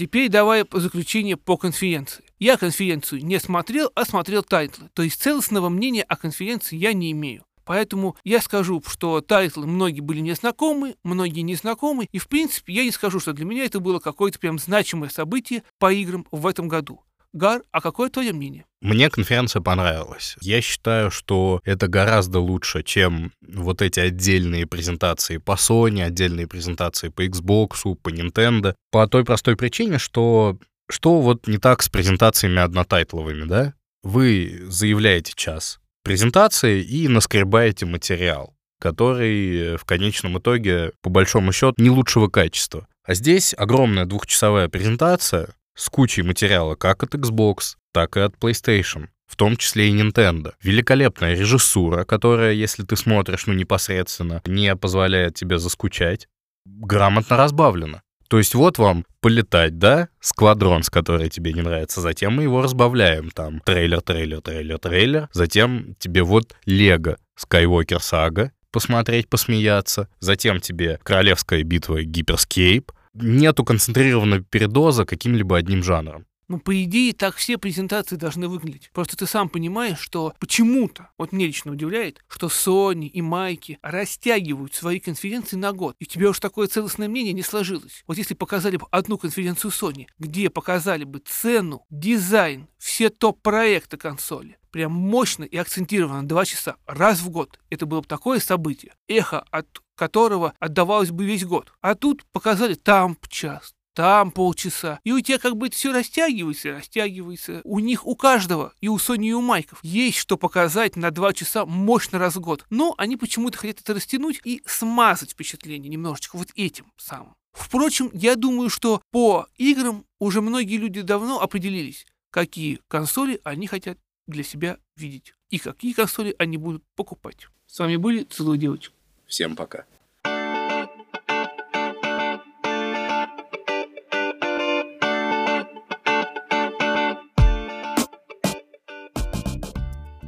Теперь 0.00 0.30
давай 0.30 0.64
заключение 0.72 1.36
по 1.36 1.58
конференции. 1.58 2.24
Я 2.38 2.56
конференцию 2.56 3.22
не 3.22 3.38
смотрел, 3.38 3.90
а 3.94 4.06
смотрел 4.06 4.42
тайтлы. 4.42 4.88
То 4.94 5.02
есть 5.02 5.20
целостного 5.20 5.68
мнения 5.68 6.04
о 6.04 6.16
конференции 6.16 6.74
я 6.74 6.94
не 6.94 7.12
имею. 7.12 7.44
Поэтому 7.66 8.16
я 8.24 8.40
скажу, 8.40 8.82
что 8.86 9.20
тайтлы 9.20 9.66
многие 9.66 10.00
были 10.00 10.20
незнакомы, 10.20 10.94
многие 11.04 11.42
незнакомы, 11.42 12.08
и 12.10 12.16
в 12.16 12.28
принципе 12.28 12.72
я 12.72 12.84
не 12.84 12.92
скажу, 12.92 13.20
что 13.20 13.34
для 13.34 13.44
меня 13.44 13.66
это 13.66 13.78
было 13.78 13.98
какое-то 13.98 14.38
прям 14.38 14.58
значимое 14.58 15.10
событие 15.10 15.64
по 15.78 15.92
играм 15.92 16.26
в 16.30 16.46
этом 16.46 16.66
году. 16.66 17.02
Гар, 17.32 17.62
а 17.70 17.80
какое 17.80 18.10
твое 18.10 18.32
мнение? 18.32 18.66
Мне 18.80 19.08
конференция 19.08 19.62
понравилась. 19.62 20.36
Я 20.40 20.60
считаю, 20.60 21.10
что 21.10 21.60
это 21.64 21.86
гораздо 21.86 22.40
лучше, 22.40 22.82
чем 22.82 23.32
вот 23.46 23.82
эти 23.82 24.00
отдельные 24.00 24.66
презентации 24.66 25.36
по 25.36 25.52
Sony, 25.52 26.02
отдельные 26.02 26.48
презентации 26.48 27.08
по 27.08 27.24
Xbox, 27.24 27.94
по 27.94 28.08
Nintendo. 28.08 28.74
По 28.90 29.06
той 29.06 29.24
простой 29.24 29.56
причине, 29.56 29.98
что 29.98 30.58
что 30.90 31.20
вот 31.20 31.46
не 31.46 31.58
так 31.58 31.82
с 31.82 31.88
презентациями 31.88 32.58
однотайтловыми, 32.58 33.44
да? 33.44 33.74
Вы 34.02 34.62
заявляете 34.68 35.32
час 35.36 35.78
презентации 36.02 36.82
и 36.82 37.06
наскребаете 37.06 37.86
материал, 37.86 38.54
который 38.80 39.76
в 39.76 39.84
конечном 39.84 40.38
итоге, 40.38 40.92
по 41.02 41.10
большому 41.10 41.52
счету, 41.52 41.74
не 41.76 41.90
лучшего 41.90 42.28
качества. 42.28 42.88
А 43.04 43.14
здесь 43.14 43.54
огромная 43.56 44.06
двухчасовая 44.06 44.68
презентация, 44.68 45.54
с 45.80 45.88
кучей 45.88 46.22
материала 46.22 46.74
как 46.74 47.02
от 47.02 47.14
Xbox, 47.14 47.76
так 47.92 48.16
и 48.18 48.20
от 48.20 48.34
PlayStation, 48.36 49.08
в 49.26 49.36
том 49.36 49.56
числе 49.56 49.88
и 49.88 49.98
Nintendo. 49.98 50.52
Великолепная 50.62 51.34
режиссура, 51.34 52.04
которая, 52.04 52.52
если 52.52 52.82
ты 52.84 52.96
смотришь, 52.96 53.46
ну, 53.46 53.54
непосредственно, 53.54 54.42
не 54.44 54.76
позволяет 54.76 55.36
тебе 55.36 55.58
заскучать. 55.58 56.28
Грамотно 56.66 57.38
разбавлена. 57.38 58.02
То 58.28 58.38
есть 58.38 58.54
вот 58.54 58.78
вам 58.78 59.06
полетать, 59.22 59.78
да, 59.78 60.08
сквадрон, 60.20 60.82
с 60.82 60.90
который 60.90 61.30
тебе 61.30 61.52
не 61.54 61.62
нравится, 61.62 62.00
затем 62.00 62.34
мы 62.34 62.42
его 62.44 62.62
разбавляем, 62.62 63.30
там, 63.30 63.60
трейлер, 63.60 64.02
трейлер, 64.02 64.40
трейлер, 64.42 64.78
трейлер, 64.78 65.28
затем 65.32 65.96
тебе 65.98 66.22
вот 66.22 66.54
Лего 66.66 67.16
Skywalker 67.42 67.98
Saga, 67.98 68.50
посмотреть, 68.70 69.28
посмеяться, 69.28 70.08
затем 70.20 70.60
тебе 70.60 71.00
Королевская 71.02 71.64
битва 71.64 72.02
Гиперскейп, 72.02 72.92
нету 73.14 73.64
концентрированного 73.64 74.42
передоза 74.42 75.04
каким-либо 75.04 75.56
одним 75.56 75.82
жанром. 75.82 76.26
Ну, 76.50 76.58
по 76.58 76.82
идее, 76.82 77.12
так 77.12 77.36
все 77.36 77.58
презентации 77.58 78.16
должны 78.16 78.48
выглядеть. 78.48 78.90
Просто 78.92 79.16
ты 79.16 79.26
сам 79.26 79.48
понимаешь, 79.48 80.00
что 80.00 80.34
почему-то, 80.40 81.10
вот 81.16 81.30
мне 81.30 81.46
лично 81.46 81.70
удивляет, 81.70 82.24
что 82.26 82.48
Sony 82.48 83.06
и 83.06 83.22
Майки 83.22 83.78
растягивают 83.82 84.74
свои 84.74 84.98
конференции 84.98 85.54
на 85.54 85.70
год. 85.70 85.94
И 86.00 86.06
у 86.06 86.08
тебя 86.08 86.30
уж 86.30 86.40
такое 86.40 86.66
целостное 86.66 87.08
мнение 87.08 87.34
не 87.34 87.42
сложилось. 87.44 88.02
Вот 88.08 88.18
если 88.18 88.34
показали 88.34 88.78
бы 88.78 88.86
одну 88.90 89.16
конференцию 89.16 89.70
Sony, 89.70 90.06
где 90.18 90.50
показали 90.50 91.04
бы 91.04 91.20
цену, 91.20 91.84
дизайн, 91.88 92.66
все 92.78 93.10
топ-проекты 93.10 93.96
консоли, 93.96 94.58
прям 94.72 94.90
мощно 94.90 95.44
и 95.44 95.56
акцентированно 95.56 96.26
два 96.26 96.44
часа 96.44 96.74
раз 96.84 97.20
в 97.20 97.30
год. 97.30 97.60
Это 97.70 97.86
было 97.86 98.00
бы 98.00 98.08
такое 98.08 98.40
событие, 98.40 98.94
эхо 99.06 99.44
от 99.52 99.68
которого 100.00 100.54
отдавалось 100.58 101.10
бы 101.10 101.26
весь 101.26 101.44
год. 101.44 101.74
А 101.82 101.94
тут 101.94 102.24
показали 102.32 102.72
там 102.72 103.18
час, 103.28 103.74
там 103.94 104.30
полчаса. 104.30 104.98
И 105.04 105.12
у 105.12 105.20
тебя 105.20 105.38
как 105.38 105.58
бы 105.58 105.66
это 105.66 105.76
все 105.76 105.92
растягивается, 105.92 106.72
растягивается. 106.72 107.60
У 107.64 107.80
них 107.80 108.06
у 108.06 108.16
каждого, 108.16 108.72
и 108.80 108.88
у 108.88 108.96
Сони, 108.96 109.28
и 109.28 109.32
у 109.34 109.42
Майков, 109.42 109.78
есть 109.82 110.16
что 110.16 110.38
показать 110.38 110.96
на 110.96 111.10
два 111.10 111.34
часа 111.34 111.66
мощно 111.66 112.18
раз 112.18 112.36
в 112.36 112.40
год. 112.40 112.64
Но 112.70 112.94
они 112.96 113.18
почему-то 113.18 113.58
хотят 113.58 113.80
это 113.80 113.92
растянуть 113.92 114.40
и 114.42 114.62
смазать 114.64 115.32
впечатление 115.32 115.90
немножечко 115.90 116.38
вот 116.38 116.48
этим 116.56 116.86
самым. 116.96 117.34
Впрочем, 117.52 118.08
я 118.14 118.36
думаю, 118.36 118.70
что 118.70 119.02
по 119.10 119.48
играм 119.58 120.06
уже 120.18 120.40
многие 120.40 120.78
люди 120.78 121.02
давно 121.02 121.42
определились, 121.42 122.06
какие 122.30 122.80
консоли 122.88 123.38
они 123.44 123.66
хотят 123.66 123.98
для 124.26 124.44
себя 124.44 124.78
видеть 124.96 125.34
и 125.50 125.58
какие 125.58 125.92
консоли 125.92 126.34
они 126.38 126.56
будут 126.56 126.84
покупать. 126.96 127.48
С 127.66 127.78
вами 127.78 127.96
были 127.96 128.24
Целую 128.24 128.56
девочку. 128.56 128.94
Всем 129.30 129.54
пока. 129.54 129.86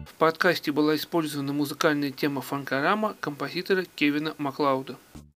В 0.07 0.15
подкасте 0.19 0.71
была 0.71 0.95
использована 0.95 1.53
музыкальная 1.53 2.13
тема 2.13 2.43
фанкорама 2.43 3.17
композитора 3.19 3.85
Кевина 3.97 4.37
Маклауда. 4.39 4.97